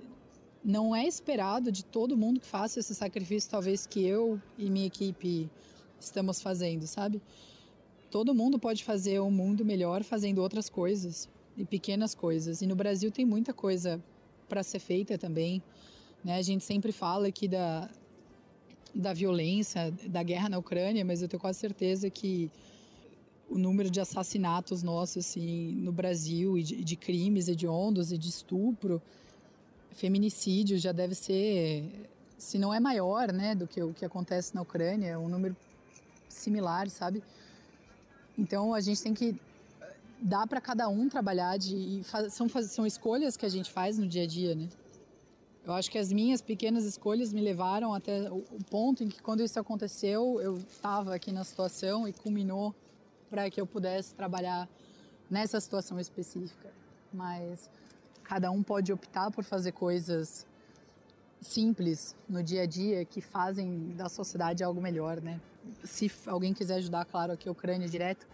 não 0.64 0.96
é 0.96 1.08
esperado 1.08 1.72
de 1.72 1.84
todo 1.84 2.16
mundo 2.16 2.40
que 2.40 2.46
faça 2.46 2.80
esse 2.80 2.94
sacrifício, 2.94 3.50
talvez 3.50 3.88
que 3.88 4.06
eu 4.06 4.40
e 4.56 4.70
minha 4.70 4.86
equipe 4.86 5.50
estamos 6.00 6.44
fazendo, 6.44 6.86
sabe? 6.86 7.20
Todo 8.12 8.36
mundo 8.36 8.60
pode 8.60 8.84
fazer 8.84 9.20
um 9.20 9.32
mundo 9.32 9.66
melhor 9.66 10.04
fazendo 10.04 10.44
outras 10.44 10.70
coisas 10.70 11.28
e 11.58 11.66
pequenas 11.66 12.14
coisas. 12.14 12.62
E 12.62 12.68
no 12.68 12.76
Brasil 12.76 13.12
tem 13.12 13.26
muita 13.26 13.54
coisa 13.54 14.02
para 14.48 14.64
ser 14.64 14.80
feita 14.80 15.18
também. 15.18 15.62
Né? 16.24 16.38
A 16.38 16.42
gente 16.42 16.64
sempre 16.64 16.92
fala 16.92 17.28
aqui 17.28 17.48
da, 17.48 17.90
da 18.94 19.14
violência, 19.14 19.92
da 20.08 20.24
guerra 20.24 20.50
na 20.50 20.58
Ucrânia, 20.58 21.04
mas 21.04 21.22
eu 21.22 21.28
tenho 21.28 21.40
quase 21.40 21.60
certeza 21.60 22.10
que 22.10 22.52
o 23.50 23.58
número 23.58 23.90
de 23.90 24.00
assassinatos 24.00 24.84
nossos 24.84 25.26
assim, 25.26 25.72
no 25.72 25.92
Brasil, 25.92 26.58
e 26.58 26.64
de, 26.64 26.84
de 26.84 26.96
crimes 26.96 27.48
hediondos 27.48 28.12
e 28.12 28.18
de 28.18 28.30
estupro, 28.30 29.02
feminicídio, 29.92 30.78
já 30.78 30.92
deve 30.92 31.16
ser, 31.16 32.10
se 32.38 32.60
não 32.60 32.74
é 32.74 32.80
maior 32.80 33.32
né, 33.32 33.56
do 33.56 33.66
que 33.66 33.82
o 33.82 33.94
que 33.94 34.06
acontece 34.06 34.54
na 34.54 34.62
Ucrânia, 34.62 35.10
é 35.10 35.18
um 35.18 35.30
número 35.30 35.56
similar, 36.28 36.90
sabe? 36.90 37.24
Então 38.38 38.74
a 38.74 38.82
gente 38.82 39.02
tem 39.02 39.14
que 39.14 39.36
dá 40.22 40.46
para 40.48 40.60
cada 40.60 40.88
um 40.90 41.08
trabalhar 41.10 41.58
de 41.58 42.02
são 42.30 42.48
são 42.50 42.86
escolhas 42.86 43.38
que 43.38 43.46
a 43.46 43.50
gente 43.50 43.72
faz 43.72 43.98
no 43.98 44.08
dia 44.08 44.24
a 44.24 44.28
dia, 44.28 44.56
né? 44.56 44.68
Eu 45.66 45.74
acho 45.74 45.92
que 45.92 45.98
as 45.98 46.14
minhas 46.14 46.42
pequenas 46.42 46.86
escolhas 46.86 47.34
me 47.34 47.42
levaram 47.42 47.94
até 47.94 48.32
o 48.32 48.42
ponto 48.70 49.04
em 49.04 49.10
que 49.10 49.22
quando 49.22 49.44
isso 49.44 49.60
aconteceu, 49.60 50.40
eu 50.40 50.58
estava 50.58 51.14
aqui 51.14 51.30
na 51.30 51.44
situação 51.44 52.08
e 52.08 52.14
culminou 52.14 52.74
para 53.30 53.50
que 53.50 53.60
eu 53.60 53.68
pudesse 53.68 54.16
trabalhar 54.16 54.70
nessa 55.30 55.60
situação 55.60 56.00
específica. 56.00 56.72
Mas 57.14 57.70
cada 58.24 58.50
um 58.50 58.64
pode 58.64 58.94
optar 58.94 59.30
por 59.30 59.44
fazer 59.44 59.74
coisas 59.74 60.48
simples 61.42 62.16
no 62.30 62.42
dia 62.42 62.64
a 62.64 62.66
dia 62.66 63.04
que 63.04 63.20
fazem 63.20 63.90
da 63.90 64.08
sociedade 64.08 64.64
algo 64.64 64.82
melhor, 64.82 65.22
né? 65.22 65.40
Se 65.84 66.10
alguém 66.26 66.54
quiser 66.54 66.76
ajudar, 66.76 67.04
claro, 67.04 67.34
aqui 67.34 67.50
a 67.50 67.52
Ucrânia 67.52 67.90
direto, 67.90 68.26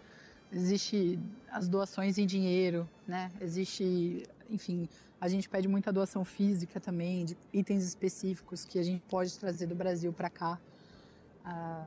existe 0.54 1.18
as 1.50 1.68
doações 1.68 2.16
em 2.16 2.26
dinheiro, 2.26 2.88
né? 3.06 3.30
Existe, 3.40 4.22
enfim, 4.48 4.88
a 5.20 5.28
gente 5.28 5.48
pede 5.48 5.66
muita 5.66 5.92
doação 5.92 6.24
física 6.24 6.80
também, 6.80 7.24
de 7.24 7.36
itens 7.52 7.84
específicos 7.84 8.64
que 8.64 8.78
a 8.78 8.82
gente 8.82 9.02
pode 9.08 9.38
trazer 9.38 9.66
do 9.66 9.74
Brasil 9.74 10.12
para 10.12 10.30
cá. 10.30 10.58
Ah, 11.44 11.86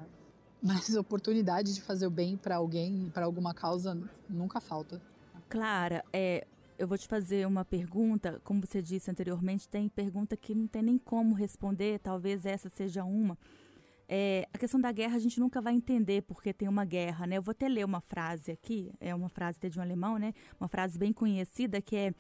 mas 0.62 0.96
oportunidade 0.96 1.74
de 1.74 1.82
fazer 1.82 2.08
o 2.08 2.12
bem 2.12 2.36
para 2.36 2.56
alguém, 2.56 3.10
para 3.14 3.26
alguma 3.26 3.54
causa, 3.54 3.98
nunca 4.30 4.60
falta. 4.60 5.02
Clara, 5.50 6.04
é, 6.12 6.46
eu 6.78 6.88
vou 6.88 6.98
te 6.98 7.08
fazer 7.08 7.48
uma 7.48 7.64
pergunta. 7.64 8.42
Como 8.44 8.62
você 8.66 8.82
disse 8.82 9.10
anteriormente, 9.10 9.68
tem 9.68 9.88
pergunta 9.88 10.36
que 10.36 10.54
não 10.54 10.68
tem 10.68 10.82
nem 10.82 10.98
como 10.98 11.34
responder, 11.34 12.00
talvez 12.00 12.46
essa 12.46 12.70
seja 12.70 13.04
uma. 13.04 13.38
É, 14.10 14.48
a 14.54 14.58
questão 14.58 14.80
da 14.80 14.92
guerra 14.92 15.18
a 15.18 15.20
gente 15.20 15.40
nunca 15.40 15.62
vai 15.62 15.74
entender 15.74 16.22
porque 16.22 16.54
tem 16.54 16.68
uma 16.70 16.86
guerra, 16.86 17.28
né? 17.28 17.38
Eu 17.38 17.42
vou 17.42 17.52
até 17.52 17.68
ler 17.68 17.86
uma 17.86 18.00
frase 18.00 18.52
aqui, 18.52 18.92
é 19.02 19.14
uma 19.14 19.28
frase 19.28 19.60
de 19.60 19.78
um 19.78 19.82
alemão, 19.82 20.18
né? 20.18 20.34
Uma 20.60 20.70
frase 20.70 20.98
bem 20.98 21.12
conhecida 21.12 21.82
que 21.82 21.96
é: 21.96 22.14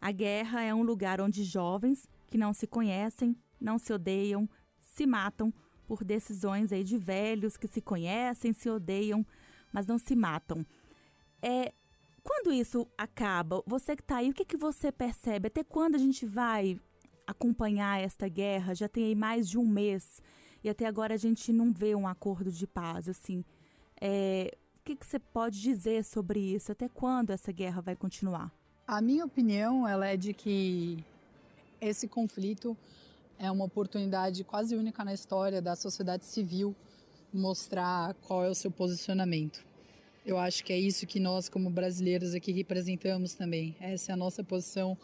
A 0.00 0.12
guerra 0.12 0.62
é 0.62 0.74
um 0.74 0.82
lugar 0.82 1.20
onde 1.20 1.42
jovens 1.42 2.06
que 2.26 2.36
não 2.36 2.52
se 2.52 2.66
conhecem, 2.66 3.34
não 3.58 3.78
se 3.78 3.92
odeiam, 3.92 4.48
se 4.80 5.06
matam 5.06 5.52
por 5.86 6.04
decisões 6.04 6.72
aí 6.72 6.84
de 6.84 6.98
velhos 6.98 7.56
que 7.56 7.66
se 7.66 7.80
conhecem, 7.80 8.52
se 8.52 8.68
odeiam, 8.68 9.26
mas 9.72 9.86
não 9.86 9.98
se 9.98 10.14
matam. 10.14 10.64
É, 11.42 11.72
quando 12.22 12.52
isso 12.52 12.86
acaba, 12.98 13.62
você 13.66 13.96
que 13.96 14.02
está 14.02 14.18
aí, 14.18 14.30
o 14.30 14.34
que, 14.34 14.44
que 14.44 14.58
você 14.58 14.92
percebe? 14.92 15.48
Até 15.48 15.64
quando 15.64 15.94
a 15.94 15.98
gente 15.98 16.26
vai 16.26 16.78
acompanhar 17.26 18.00
esta 18.00 18.28
guerra? 18.28 18.74
Já 18.74 18.88
tem 18.88 19.06
aí 19.06 19.14
mais 19.14 19.48
de 19.48 19.56
um 19.58 19.66
mês 19.66 20.22
e 20.62 20.68
até 20.68 20.86
agora 20.86 21.14
a 21.14 21.16
gente 21.16 21.52
não 21.52 21.72
vê 21.72 21.94
um 21.94 22.06
acordo 22.06 22.50
de 22.50 22.66
paz, 22.66 23.08
assim. 23.08 23.44
É, 24.00 24.56
o 24.76 24.84
que, 24.84 24.96
que 24.96 25.06
você 25.06 25.18
pode 25.18 25.60
dizer 25.60 26.04
sobre 26.04 26.40
isso? 26.40 26.72
Até 26.72 26.88
quando 26.88 27.30
essa 27.30 27.52
guerra 27.52 27.80
vai 27.80 27.96
continuar? 27.96 28.52
A 28.86 29.00
minha 29.00 29.24
opinião 29.24 29.86
ela 29.86 30.06
é 30.06 30.16
de 30.16 30.32
que 30.32 31.04
esse 31.80 32.08
conflito 32.08 32.76
é 33.38 33.50
uma 33.50 33.64
oportunidade 33.64 34.44
quase 34.44 34.74
única 34.76 35.04
na 35.04 35.14
história 35.14 35.62
da 35.62 35.74
sociedade 35.76 36.24
civil 36.26 36.74
mostrar 37.32 38.14
qual 38.26 38.44
é 38.44 38.48
o 38.48 38.54
seu 38.54 38.70
posicionamento. 38.70 39.64
Eu 40.26 40.36
acho 40.36 40.62
que 40.62 40.72
é 40.72 40.78
isso 40.78 41.06
que 41.06 41.18
nós, 41.18 41.48
como 41.48 41.70
brasileiros 41.70 42.34
aqui, 42.34 42.52
representamos 42.52 43.34
também. 43.34 43.74
Essa 43.80 44.12
é 44.12 44.14
a 44.14 44.16
nossa 44.16 44.44
posição 44.44 44.96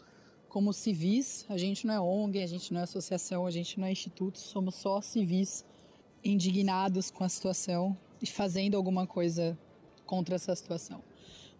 como 0.49 0.73
civis, 0.73 1.45
a 1.49 1.57
gente 1.57 1.85
não 1.85 1.93
é 1.93 1.99
ONG, 1.99 2.41
a 2.41 2.47
gente 2.47 2.73
não 2.73 2.79
é 2.79 2.83
associação, 2.83 3.45
a 3.45 3.51
gente 3.51 3.79
não 3.79 3.87
é 3.87 3.91
instituto, 3.91 4.39
somos 4.39 4.75
só 4.75 5.01
civis 5.01 5.65
indignados 6.23 7.11
com 7.11 7.23
a 7.23 7.29
situação 7.29 7.97
e 8.21 8.25
fazendo 8.25 8.75
alguma 8.75 9.05
coisa 9.05 9.57
contra 10.05 10.35
essa 10.35 10.55
situação. 10.55 11.03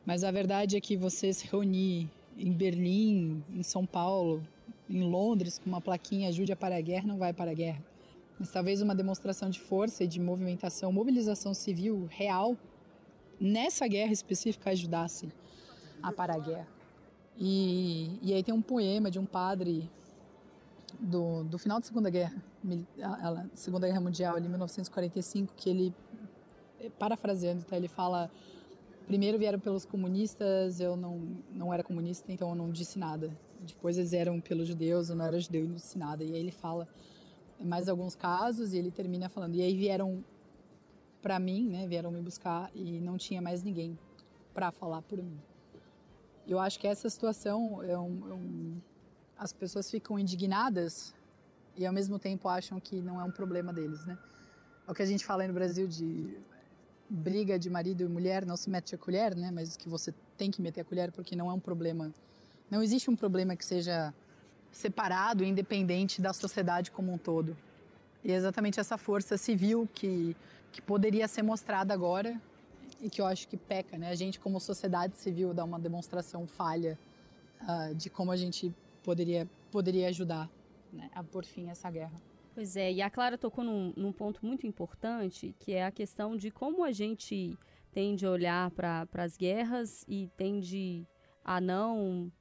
Mas 0.06 0.24
a 0.24 0.32
verdade 0.32 0.78
é 0.78 0.82
que 0.82 0.96
você 0.96 1.34
se 1.34 1.46
reunir 1.48 2.10
em 2.38 2.52
Berlim, 2.52 3.44
em 3.54 3.64
São 3.64 3.86
Paulo, 3.86 4.42
em 4.90 5.04
Londres 5.04 5.60
com 5.60 5.70
uma 5.70 5.82
plaquinha 5.82 6.30
ajude 6.30 6.52
a 6.52 6.56
parar 6.56 6.78
a 6.78 6.82
guerra, 6.82 7.08
não 7.08 7.18
vai 7.18 7.34
para 7.34 7.52
a 7.52 7.54
guerra. 7.54 7.84
Mas 8.40 8.52
talvez 8.52 8.82
uma 8.82 8.96
demonstração 8.96 9.50
de 9.50 9.60
força 9.60 10.04
e 10.04 10.08
de 10.08 10.20
movimentação, 10.20 10.92
mobilização 10.92 11.54
civil 11.54 12.08
real 12.10 12.56
nessa 13.40 13.88
guerra 13.88 14.14
específica 14.14 14.70
ajudasse 14.70 15.30
a 16.02 16.12
parar 16.12 16.36
a 16.36 16.40
guerra. 16.40 16.77
E, 17.38 18.20
e 18.22 18.34
aí 18.34 18.44
tem 18.44 18.54
um 18.54 18.62
poema 18.62 19.12
de 19.12 19.20
um 19.20 19.26
padre 19.26 19.90
do, 21.00 21.44
do 21.44 21.58
final 21.58 21.80
da 21.80 21.86
Segunda 21.86 22.10
Guerra, 22.10 22.42
Segunda 23.54 23.88
Guerra 23.88 24.02
Mundial, 24.02 24.36
ali, 24.36 24.48
1945, 24.48 25.54
que 25.56 25.70
ele, 25.70 25.94
parafraseando, 26.98 27.64
tá, 27.64 27.78
ele 27.78 27.88
fala: 27.88 28.32
primeiro 29.06 29.38
vieram 29.38 29.60
pelos 29.60 29.86
comunistas, 29.86 30.80
eu 30.80 30.96
não, 30.96 31.22
não 31.54 31.74
era 31.74 31.84
comunista, 31.84 32.32
então 32.32 32.50
eu 32.50 32.56
não 32.56 32.72
disse 32.72 32.98
nada. 32.98 33.32
Depois 33.60 33.98
eles 33.98 34.14
eram 34.14 34.40
pelos 34.40 34.68
judeus, 34.68 35.10
eu 35.10 35.16
não 35.16 35.26
era 35.26 35.40
judeu 35.40 35.64
e 35.64 35.68
não 35.68 35.76
disse 35.76 35.98
nada. 35.98 36.24
E 36.24 36.34
aí 36.34 36.40
ele 36.40 36.52
fala 36.52 36.88
mais 37.60 37.90
alguns 37.90 38.16
casos 38.16 38.74
e 38.74 38.78
ele 38.78 38.90
termina 38.90 39.30
falando: 39.30 39.56
e 39.56 39.62
aí 39.62 39.76
vieram 39.76 40.24
para 41.22 41.40
mim, 41.40 41.70
né, 41.70 41.88
vieram 41.88 42.12
me 42.12 42.22
buscar 42.22 42.72
e 42.74 43.00
não 43.00 43.18
tinha 43.18 43.42
mais 43.42 43.62
ninguém 43.62 43.98
para 44.54 44.72
falar 44.72 45.02
por 45.02 45.22
mim. 45.22 45.38
Eu 46.48 46.60
acho 46.60 46.80
que 46.80 46.88
essa 46.88 47.10
situação 47.10 47.84
é 47.84 47.98
um, 47.98 48.30
é 48.30 48.34
um, 48.34 48.82
as 49.38 49.52
pessoas 49.52 49.92
ficam 49.92 50.18
indignadas 50.18 51.14
e 51.76 51.86
ao 51.86 51.94
mesmo 51.94 52.18
tempo 52.18 52.48
acham 52.48 52.80
que 52.80 53.02
não 53.02 53.20
é 53.20 53.24
um 53.24 53.32
problema 53.32 53.74
deles, 53.74 54.06
né? 54.06 54.18
É 54.88 54.92
o 54.92 54.96
que 54.96 55.02
a 55.02 55.06
gente 55.06 55.26
fala 55.26 55.44
aí 55.44 55.48
no 55.48 55.54
Brasil 55.54 55.88
de 55.88 56.38
briga 57.10 57.60
de 57.60 57.70
marido 57.70 58.04
e 58.04 58.08
mulher, 58.08 58.46
não 58.46 58.56
se 58.56 58.70
mete 58.70 58.96
a 58.96 58.98
colher, 58.98 59.36
né? 59.36 59.52
Mas 59.52 59.76
que 59.76 59.90
você 59.90 60.14
tem 60.38 60.50
que 60.50 60.62
meter 60.62 60.82
a 60.82 60.86
colher 60.86 61.12
porque 61.12 61.36
não 61.36 61.52
é 61.52 61.54
um 61.54 61.60
problema, 61.60 62.14
não 62.72 62.82
existe 62.82 63.10
um 63.10 63.16
problema 63.16 63.56
que 63.56 63.66
seja 63.66 64.14
separado 64.72 65.44
independente 65.44 66.22
da 66.22 66.32
sociedade 66.34 66.92
como 66.92 67.12
um 67.12 67.18
todo. 67.18 67.56
E 68.24 68.32
é 68.32 68.36
exatamente 68.36 68.80
essa 68.80 68.98
força 68.98 69.38
civil 69.38 69.88
que 69.94 70.36
que 70.78 70.82
poderia 70.82 71.28
ser 71.28 71.42
mostrada 71.42 71.94
agora 71.94 72.40
e 73.02 73.10
que 73.10 73.22
eu 73.22 73.26
acho 73.26 73.48
que 73.48 73.58
peca, 73.58 73.98
né? 73.98 74.10
A 74.10 74.16
gente 74.16 74.40
como 74.40 74.60
sociedade 74.60 75.18
civil 75.18 75.54
dá 75.54 75.64
uma 75.64 75.80
demonstração 75.80 76.48
falha 76.48 76.98
uh, 77.62 77.94
de 77.96 78.10
como 78.10 78.32
a 78.32 78.38
gente 78.38 78.74
poderia 79.04 79.48
poderia 79.72 80.08
ajudar 80.08 80.50
né, 80.92 81.10
a 81.14 81.24
pôr 81.24 81.46
fim 81.46 81.68
a 81.68 81.72
essa 81.72 81.90
guerra. 81.92 82.20
Pois 82.54 82.76
é, 82.76 82.92
e 82.92 83.02
a 83.02 83.10
Clara 83.10 83.38
tocou 83.38 83.64
num, 83.64 83.94
num 83.96 84.12
ponto 84.12 84.44
muito 84.44 84.66
importante, 84.66 85.54
que 85.60 85.74
é 85.74 85.86
a 85.86 85.92
questão 85.92 86.36
de 86.36 86.50
como 86.50 86.84
a 86.84 86.92
gente 86.92 87.58
tende 87.92 88.26
a 88.26 88.32
olhar 88.32 88.72
para 88.72 89.08
as 89.14 89.38
guerras 89.38 90.04
e 90.08 90.28
tende 90.36 91.06
a 91.44 91.62
não 91.62 92.32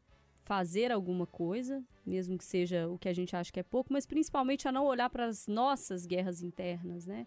fazer 0.44 0.90
alguma 0.90 1.26
coisa, 1.26 1.84
mesmo 2.04 2.38
que 2.38 2.44
seja 2.44 2.88
o 2.88 2.96
que 2.98 3.08
a 3.08 3.12
gente 3.12 3.34
acha 3.34 3.52
que 3.52 3.60
é 3.60 3.62
pouco, 3.62 3.92
mas 3.92 4.06
principalmente 4.06 4.66
a 4.66 4.72
não 4.72 4.86
olhar 4.86 5.10
para 5.10 5.26
as 5.26 5.46
nossas 5.46 6.06
guerras 6.06 6.40
internas, 6.40 7.06
né? 7.06 7.26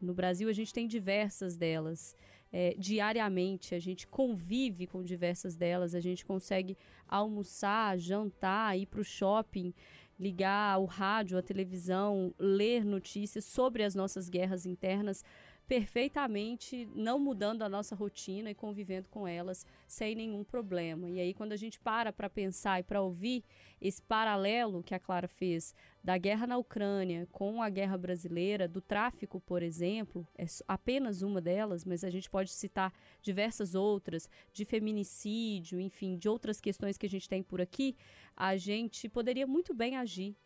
No 0.00 0.12
Brasil, 0.12 0.48
a 0.48 0.52
gente 0.52 0.74
tem 0.74 0.86
diversas 0.86 1.56
delas. 1.56 2.14
É, 2.58 2.74
diariamente, 2.78 3.74
a 3.74 3.78
gente 3.78 4.06
convive 4.06 4.86
com 4.86 5.04
diversas 5.04 5.54
delas, 5.54 5.94
a 5.94 6.00
gente 6.00 6.24
consegue 6.24 6.74
almoçar, 7.06 7.98
jantar, 7.98 8.78
ir 8.78 8.86
para 8.86 9.02
o 9.02 9.04
shopping, 9.04 9.74
ligar 10.18 10.80
o 10.80 10.86
rádio, 10.86 11.36
a 11.36 11.42
televisão, 11.42 12.34
ler 12.38 12.82
notícias 12.82 13.44
sobre 13.44 13.82
as 13.82 13.94
nossas 13.94 14.30
guerras 14.30 14.64
internas 14.64 15.22
perfeitamente, 15.66 16.88
não 16.94 17.18
mudando 17.18 17.62
a 17.62 17.68
nossa 17.68 17.94
rotina 17.94 18.50
e 18.50 18.54
convivendo 18.54 19.08
com 19.08 19.26
elas 19.26 19.66
sem 19.86 20.14
nenhum 20.14 20.44
problema. 20.44 21.08
E 21.10 21.18
aí, 21.18 21.34
quando 21.34 21.52
a 21.52 21.56
gente 21.56 21.80
para 21.80 22.12
para 22.12 22.30
pensar 22.30 22.80
e 22.80 22.82
para 22.84 23.02
ouvir 23.02 23.44
esse 23.80 24.00
paralelo 24.00 24.82
que 24.82 24.94
a 24.94 24.98
Clara 24.98 25.26
fez 25.26 25.74
da 26.02 26.16
guerra 26.16 26.46
na 26.46 26.56
Ucrânia 26.56 27.26
com 27.32 27.60
a 27.60 27.68
guerra 27.68 27.98
brasileira, 27.98 28.68
do 28.68 28.80
tráfico, 28.80 29.40
por 29.40 29.60
exemplo, 29.60 30.26
é 30.38 30.46
apenas 30.68 31.22
uma 31.22 31.40
delas, 31.40 31.84
mas 31.84 32.04
a 32.04 32.10
gente 32.10 32.30
pode 32.30 32.52
citar 32.52 32.92
diversas 33.20 33.74
outras, 33.74 34.30
de 34.52 34.64
feminicídio, 34.64 35.80
enfim, 35.80 36.16
de 36.16 36.28
outras 36.28 36.60
questões 36.60 36.96
que 36.96 37.06
a 37.06 37.10
gente 37.10 37.28
tem 37.28 37.42
por 37.42 37.60
aqui, 37.60 37.96
a 38.36 38.56
gente 38.56 39.08
poderia 39.08 39.46
muito 39.46 39.74
bem 39.74 39.96
agir. 39.96 40.36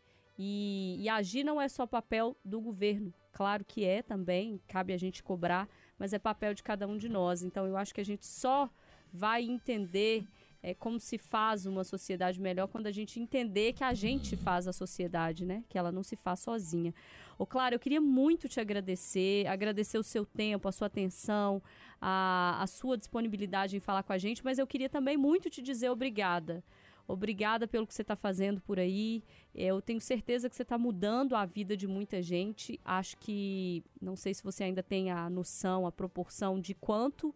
E, 0.43 0.97
e 0.99 1.07
agir 1.07 1.43
não 1.43 1.61
é 1.61 1.69
só 1.69 1.85
papel 1.85 2.35
do 2.43 2.59
governo, 2.59 3.13
claro 3.31 3.63
que 3.63 3.85
é 3.85 4.01
também, 4.01 4.59
cabe 4.67 4.91
a 4.91 4.97
gente 4.97 5.21
cobrar, 5.21 5.69
mas 5.99 6.13
é 6.13 6.17
papel 6.17 6.55
de 6.55 6.63
cada 6.63 6.87
um 6.87 6.97
de 6.97 7.07
nós. 7.07 7.43
Então 7.43 7.67
eu 7.67 7.77
acho 7.77 7.93
que 7.93 8.01
a 8.01 8.03
gente 8.03 8.25
só 8.25 8.67
vai 9.13 9.43
entender 9.43 10.25
é, 10.63 10.73
como 10.73 10.99
se 10.99 11.19
faz 11.19 11.67
uma 11.67 11.83
sociedade 11.83 12.41
melhor 12.41 12.67
quando 12.67 12.87
a 12.87 12.91
gente 12.91 13.19
entender 13.19 13.73
que 13.73 13.83
a 13.83 13.93
gente 13.93 14.35
faz 14.35 14.67
a 14.67 14.73
sociedade, 14.73 15.45
né? 15.45 15.63
Que 15.69 15.77
ela 15.77 15.91
não 15.91 16.01
se 16.01 16.15
faz 16.15 16.39
sozinha. 16.39 16.91
Ô, 17.37 17.45
claro, 17.45 17.75
eu 17.75 17.79
queria 17.79 18.01
muito 18.01 18.49
te 18.49 18.59
agradecer, 18.59 19.45
agradecer 19.45 19.99
o 19.99 20.03
seu 20.03 20.25
tempo, 20.25 20.67
a 20.67 20.71
sua 20.71 20.87
atenção, 20.87 21.61
a, 22.01 22.57
a 22.59 22.65
sua 22.65 22.97
disponibilidade 22.97 23.77
em 23.77 23.79
falar 23.79 24.01
com 24.01 24.13
a 24.13 24.17
gente, 24.17 24.43
mas 24.43 24.57
eu 24.57 24.65
queria 24.65 24.89
também 24.89 25.17
muito 25.17 25.51
te 25.51 25.61
dizer 25.61 25.91
obrigada. 25.91 26.63
Obrigada 27.07 27.67
pelo 27.67 27.85
que 27.85 27.93
você 27.93 28.01
está 28.01 28.15
fazendo 28.15 28.61
por 28.61 28.79
aí. 28.79 29.23
Eu 29.53 29.81
tenho 29.81 29.99
certeza 29.99 30.49
que 30.49 30.55
você 30.55 30.61
está 30.61 30.77
mudando 30.77 31.35
a 31.35 31.45
vida 31.45 31.75
de 31.75 31.87
muita 31.87 32.21
gente. 32.21 32.79
Acho 32.85 33.17
que, 33.17 33.83
não 34.01 34.15
sei 34.15 34.33
se 34.33 34.43
você 34.43 34.63
ainda 34.63 34.81
tem 34.81 35.11
a 35.11 35.29
noção, 35.29 35.85
a 35.85 35.91
proporção 35.91 36.59
de 36.59 36.73
quanto 36.73 37.33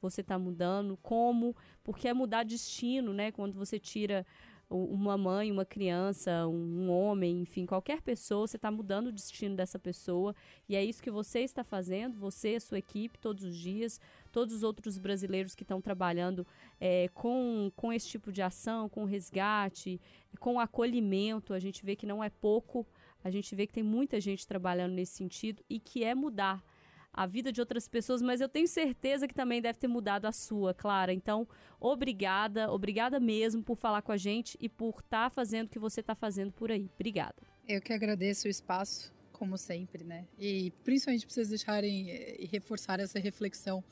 você 0.00 0.20
está 0.20 0.38
mudando, 0.38 0.96
como, 1.02 1.56
porque 1.82 2.08
é 2.08 2.14
mudar 2.14 2.44
destino, 2.44 3.12
né? 3.12 3.32
Quando 3.32 3.54
você 3.54 3.78
tira 3.78 4.26
uma 4.68 5.16
mãe, 5.16 5.52
uma 5.52 5.64
criança, 5.64 6.46
um 6.48 6.90
homem, 6.90 7.42
enfim, 7.42 7.64
qualquer 7.64 8.02
pessoa, 8.02 8.46
você 8.46 8.56
está 8.56 8.70
mudando 8.70 9.08
o 9.08 9.12
destino 9.12 9.54
dessa 9.54 9.78
pessoa. 9.78 10.34
E 10.68 10.74
é 10.74 10.84
isso 10.84 11.02
que 11.02 11.10
você 11.10 11.40
está 11.40 11.62
fazendo, 11.62 12.18
você, 12.18 12.56
a 12.56 12.60
sua 12.60 12.78
equipe, 12.78 13.18
todos 13.18 13.44
os 13.44 13.56
dias, 13.56 14.00
todos 14.36 14.54
os 14.54 14.62
outros 14.62 14.98
brasileiros 14.98 15.54
que 15.54 15.62
estão 15.62 15.80
trabalhando 15.80 16.46
é, 16.78 17.08
com, 17.14 17.72
com 17.74 17.90
esse 17.90 18.06
tipo 18.06 18.30
de 18.30 18.42
ação, 18.42 18.86
com 18.86 19.06
resgate, 19.06 19.98
com 20.38 20.60
acolhimento. 20.60 21.54
A 21.54 21.58
gente 21.58 21.82
vê 21.82 21.96
que 21.96 22.04
não 22.04 22.22
é 22.22 22.28
pouco, 22.28 22.86
a 23.24 23.30
gente 23.30 23.54
vê 23.54 23.66
que 23.66 23.72
tem 23.72 23.82
muita 23.82 24.20
gente 24.20 24.46
trabalhando 24.46 24.92
nesse 24.92 25.14
sentido 25.14 25.64
e 25.70 25.80
que 25.80 26.04
é 26.04 26.14
mudar 26.14 26.62
a 27.10 27.24
vida 27.24 27.50
de 27.50 27.62
outras 27.62 27.88
pessoas, 27.88 28.20
mas 28.20 28.42
eu 28.42 28.48
tenho 28.48 28.68
certeza 28.68 29.26
que 29.26 29.32
também 29.32 29.62
deve 29.62 29.78
ter 29.78 29.88
mudado 29.88 30.26
a 30.26 30.32
sua, 30.32 30.74
Clara. 30.74 31.14
Então, 31.14 31.48
obrigada, 31.80 32.70
obrigada 32.70 33.18
mesmo 33.18 33.62
por 33.62 33.78
falar 33.78 34.02
com 34.02 34.12
a 34.12 34.18
gente 34.18 34.58
e 34.60 34.68
por 34.68 35.00
estar 35.00 35.30
tá 35.30 35.30
fazendo 35.30 35.68
o 35.68 35.70
que 35.70 35.78
você 35.78 36.00
está 36.00 36.14
fazendo 36.14 36.52
por 36.52 36.70
aí. 36.70 36.90
Obrigada. 36.94 37.36
Eu 37.66 37.80
que 37.80 37.90
agradeço 37.90 38.48
o 38.48 38.50
espaço, 38.50 39.10
como 39.32 39.56
sempre, 39.56 40.04
né? 40.04 40.26
E 40.38 40.70
principalmente 40.84 41.24
para 41.24 41.32
vocês 41.32 41.48
deixarem 41.48 42.10
eh, 42.10 42.36
e 42.38 42.44
reforçar 42.44 43.00
essa 43.00 43.18
reflexão 43.18 43.82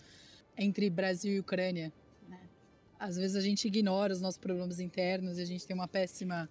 entre 0.57 0.88
Brasil 0.90 1.35
e 1.35 1.40
Ucrânia. 1.40 1.93
Né? 2.29 2.40
Às 2.99 3.17
vezes 3.17 3.37
a 3.37 3.40
gente 3.40 3.67
ignora 3.67 4.12
os 4.12 4.21
nossos 4.21 4.38
problemas 4.38 4.81
internos 4.81 5.38
e 5.38 5.43
a 5.43 5.45
gente 5.45 5.67
tem 5.67 5.75
uma 5.75 5.88
péssima 5.88 6.49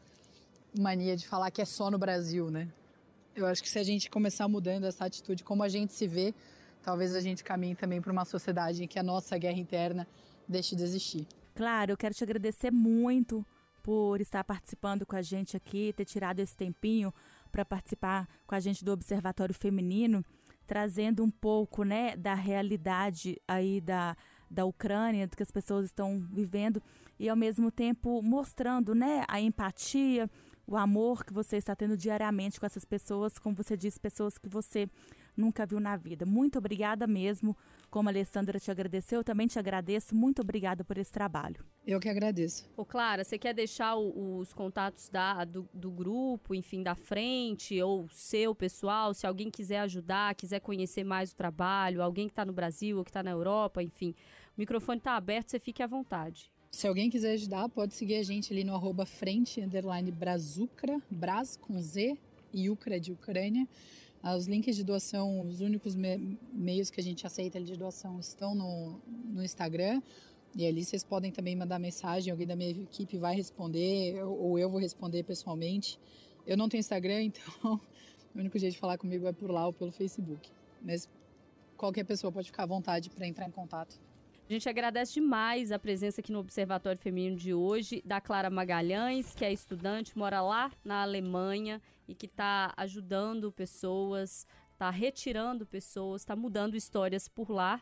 mania 0.78 1.16
de 1.16 1.28
falar 1.28 1.52
que 1.52 1.62
é 1.62 1.66
só 1.66 1.92
no 1.92 1.98
Brasil, 1.98 2.50
né? 2.50 2.68
Eu 3.36 3.46
acho 3.46 3.62
que 3.62 3.70
se 3.70 3.80
a 3.80 3.84
gente 3.84 4.10
começar 4.10 4.48
mudando 4.48 4.86
essa 4.86 5.06
atitude, 5.06 5.44
como 5.44 5.64
a 5.64 5.70
gente 5.70 5.94
se 5.94 6.08
vê, 6.08 6.34
talvez 6.84 7.16
a 7.16 7.20
gente 7.20 7.44
caminhe 7.44 7.76
também 7.76 8.02
para 8.02 8.12
uma 8.12 8.26
sociedade 8.26 8.84
em 8.84 8.88
que 8.88 9.00
a 9.00 9.04
nossa 9.04 9.38
guerra 9.38 9.58
interna 9.58 10.08
deixe 10.48 10.76
de 10.76 10.84
existir. 10.84 11.28
Claro, 11.56 11.92
eu 11.92 11.98
quero 11.98 12.14
te 12.14 12.24
agradecer 12.24 12.72
muito 12.72 13.46
por 13.82 14.22
estar 14.22 14.44
participando 14.44 15.06
com 15.06 15.16
a 15.16 15.22
gente 15.22 15.58
aqui, 15.58 15.94
ter 15.94 16.06
tirado 16.06 16.40
esse 16.40 16.56
tempinho 16.56 17.14
para 17.52 17.66
participar 17.66 18.28
com 18.48 18.56
a 18.56 18.60
gente 18.60 18.84
do 18.84 18.92
Observatório 18.92 19.54
Feminino, 19.54 20.24
trazendo 20.66 21.24
um 21.24 21.32
pouco, 21.32 21.84
né, 21.84 22.16
da 22.16 22.34
realidade 22.34 23.40
aí 23.48 23.82
da, 23.82 24.16
da 24.50 24.66
Ucrânia, 24.66 25.28
do 25.28 25.36
que 25.36 25.44
as 25.44 25.52
pessoas 25.52 25.86
estão 25.86 26.20
vivendo 26.32 26.82
e 27.20 27.30
ao 27.30 27.36
mesmo 27.36 27.72
tempo 27.72 28.22
mostrando, 28.22 28.96
né, 28.96 29.24
a 29.28 29.40
empatia, 29.40 30.30
o 30.66 30.78
amor 30.78 31.26
que 31.26 31.34
você 31.34 31.58
está 31.58 31.76
tendo 31.76 31.98
diariamente 31.98 32.60
com 32.60 32.66
essas 32.66 32.86
pessoas, 32.86 33.38
como 33.38 33.56
você 33.56 33.76
disse, 33.76 34.00
pessoas 34.00 34.38
que 34.38 34.50
você 34.50 34.88
nunca 35.36 35.66
viu 35.66 35.80
na 35.80 35.96
vida. 35.96 36.26
Muito 36.26 36.58
obrigada 36.58 37.08
mesmo. 37.08 37.56
Como 37.90 38.10
a 38.10 38.12
Alessandra 38.12 38.60
te 38.60 38.72
agradeceu, 38.72 39.20
eu 39.20 39.24
também 39.24 39.48
te 39.48 39.60
agradeço. 39.60 40.16
Muito 40.16 40.42
obrigada 40.42 40.84
por 40.84 40.98
esse 40.98 41.12
trabalho. 41.12 41.64
Eu 41.86 42.00
que 42.00 42.10
agradeço. 42.10 42.68
Ô, 42.76 42.84
Clara, 42.84 43.24
você 43.24 43.38
quer 43.38 43.54
deixar 43.54 43.96
o, 43.96 44.38
os 44.38 44.54
contatos 44.54 45.10
da, 45.10 45.46
do, 45.46 45.70
do, 45.74 45.92
grupo, 45.92 46.56
enfim, 46.56 46.82
da 46.82 46.96
frente, 46.96 47.82
ou 47.82 48.08
seu 48.10 48.56
pessoal, 48.56 49.14
se 49.14 49.28
alguém 49.28 49.52
quiser 49.52 49.80
ajudar, 49.80 50.34
quiser 50.36 50.60
conhecer 50.60 51.04
mais 51.04 51.32
o 51.32 51.36
trabalho, 51.36 52.02
alguém 52.02 52.28
que 52.28 52.32
está 52.32 52.46
no 52.46 52.54
Brasil 52.54 52.98
ou 52.98 53.04
que 53.04 53.10
está 53.10 53.22
na 53.22 53.32
Europa, 53.32 53.84
enfim. 53.84 54.16
O 54.56 54.60
microfone 54.62 54.98
está 54.98 55.16
aberto, 55.16 55.52
você 55.52 55.60
fique 55.60 55.84
à 55.84 55.88
vontade. 55.88 56.52
Se 56.72 56.88
alguém 56.88 57.08
quiser 57.08 57.34
ajudar, 57.34 57.70
pode 57.70 57.94
seguir 57.94 58.16
a 58.16 58.24
gente 58.24 58.52
ali 58.52 58.64
no 58.64 58.74
arroba 58.74 59.06
frente, 59.06 59.62
underline 59.62 60.12
brazucra, 60.12 61.00
bras 61.08 61.56
com 61.56 61.80
Z 61.80 62.18
e 62.52 62.68
Ucra 62.68 63.00
de 63.00 63.12
Ucrânia. 63.12 63.68
Os 64.24 64.48
links 64.48 64.78
de 64.78 64.86
doação, 64.86 65.42
os 65.42 65.60
únicos 65.60 65.96
me 65.96 66.40
meios 66.54 66.90
que 66.90 67.02
a 67.02 67.04
gente 67.04 67.28
aceita 67.28 67.62
de 67.62 67.76
doação 67.76 68.20
estão 68.20 68.56
no, 68.56 68.98
no 69.26 69.44
Instagram. 69.44 70.02
E 70.56 70.66
ali 70.66 70.86
vocês 70.86 71.04
podem 71.04 71.30
também 71.32 71.56
mandar 71.56 71.78
mensagem, 71.78 72.32
alguém 72.32 72.48
da 72.48 72.56
minha 72.56 72.70
equipe 72.70 73.18
vai 73.18 73.36
responder, 73.36 74.24
ou 74.24 74.58
eu 74.58 74.70
vou 74.70 74.80
responder 74.80 75.24
pessoalmente. 75.24 76.00
Eu 76.48 76.56
não 76.56 76.70
tenho 76.70 76.80
Instagram, 76.80 77.24
então 77.34 77.82
o 78.34 78.40
único 78.40 78.58
jeito 78.58 78.74
de 78.74 78.80
falar 78.80 78.98
comigo 78.98 79.28
é 79.28 79.34
por 79.34 79.52
lá 79.52 79.66
ou 79.66 79.74
pelo 79.74 79.92
Facebook. 79.92 80.50
Mas 80.82 81.10
qualquer 81.76 82.06
pessoa 82.06 82.32
pode 82.32 82.48
ficar 82.48 82.64
à 82.64 82.68
vontade 82.68 83.10
para 83.10 83.28
entrar 83.28 83.46
em 83.46 83.52
contato. 83.52 84.00
A 84.50 84.52
gente 84.52 84.68
agradece 84.68 85.14
demais 85.14 85.72
a 85.72 85.80
presença 85.80 86.20
aqui 86.20 86.30
no 86.32 86.40
Observatório 86.40 87.00
Feminino 87.00 87.38
de 87.38 87.54
hoje 87.54 88.02
da 88.06 88.20
Clara 88.20 88.50
Magalhães, 88.50 89.34
que 89.34 89.46
é 89.46 89.54
estudante, 89.54 90.18
mora 90.18 90.42
lá 90.42 90.70
na 90.84 91.02
Alemanha 91.02 91.82
e 92.10 92.14
que 92.14 92.26
está 92.26 92.74
ajudando 92.76 93.54
pessoas, 93.54 94.46
está 94.74 94.90
retirando 94.90 95.66
pessoas, 95.66 96.24
está 96.24 96.36
mudando 96.36 96.76
histórias 96.76 97.30
por 97.30 97.50
lá. 97.50 97.82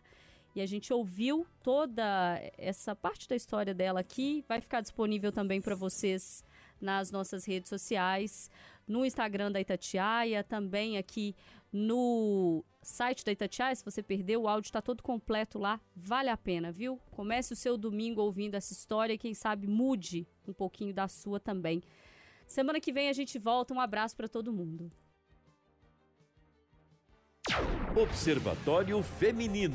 E 0.56 0.62
a 0.62 0.66
gente 0.68 0.94
ouviu 0.94 1.48
toda 1.64 2.40
essa 2.56 2.96
parte 2.96 3.28
da 3.28 3.36
história 3.36 3.74
dela 3.74 4.02
aqui. 4.02 4.46
Vai 4.48 4.62
ficar 4.62 4.82
disponível 4.82 5.32
também 5.32 5.62
para 5.62 5.74
vocês 5.74 6.44
nas 6.80 7.10
nossas 7.10 7.44
redes 7.44 7.70
sociais, 7.70 8.52
no 8.88 9.04
Instagram 9.04 9.52
da 9.52 9.60
Itatiaia, 9.60 10.44
também 10.44 10.98
aqui 10.98 11.36
no 11.72 12.64
site 12.82 13.24
da 13.24 13.32
Itatiaia. 13.32 13.76
Se 13.76 13.86
você 13.86 14.04
perdeu, 14.04 14.42
o 14.42 14.48
áudio 14.48 14.68
está 14.68 14.82
todo 14.82 15.02
completo 15.02 15.58
lá. 15.58 15.80
Vale 15.96 16.30
a 16.30 16.38
pena, 16.38 16.72
viu? 16.72 17.00
Comece 17.12 17.54
o 17.54 17.56
seu 17.56 17.78
domingo 17.78 18.22
ouvindo 18.22 18.56
essa 18.56 18.74
história 18.74 19.14
e 19.14 19.18
quem 19.18 19.34
sabe 19.34 19.68
mude 19.68 20.28
um 20.48 20.54
pouquinho 20.54 20.94
da 20.94 21.08
sua 21.08 21.40
também. 21.40 21.82
Semana 22.46 22.82
que 22.82 22.92
vem 22.92 23.08
a 23.08 23.14
gente 23.14 23.40
volta. 23.40 23.74
Um 23.74 23.80
abraço 23.80 24.16
para 24.16 24.28
todo 24.28 24.52
mundo. 24.52 24.90
Observatório 27.96 29.02
Feminino 29.02 29.70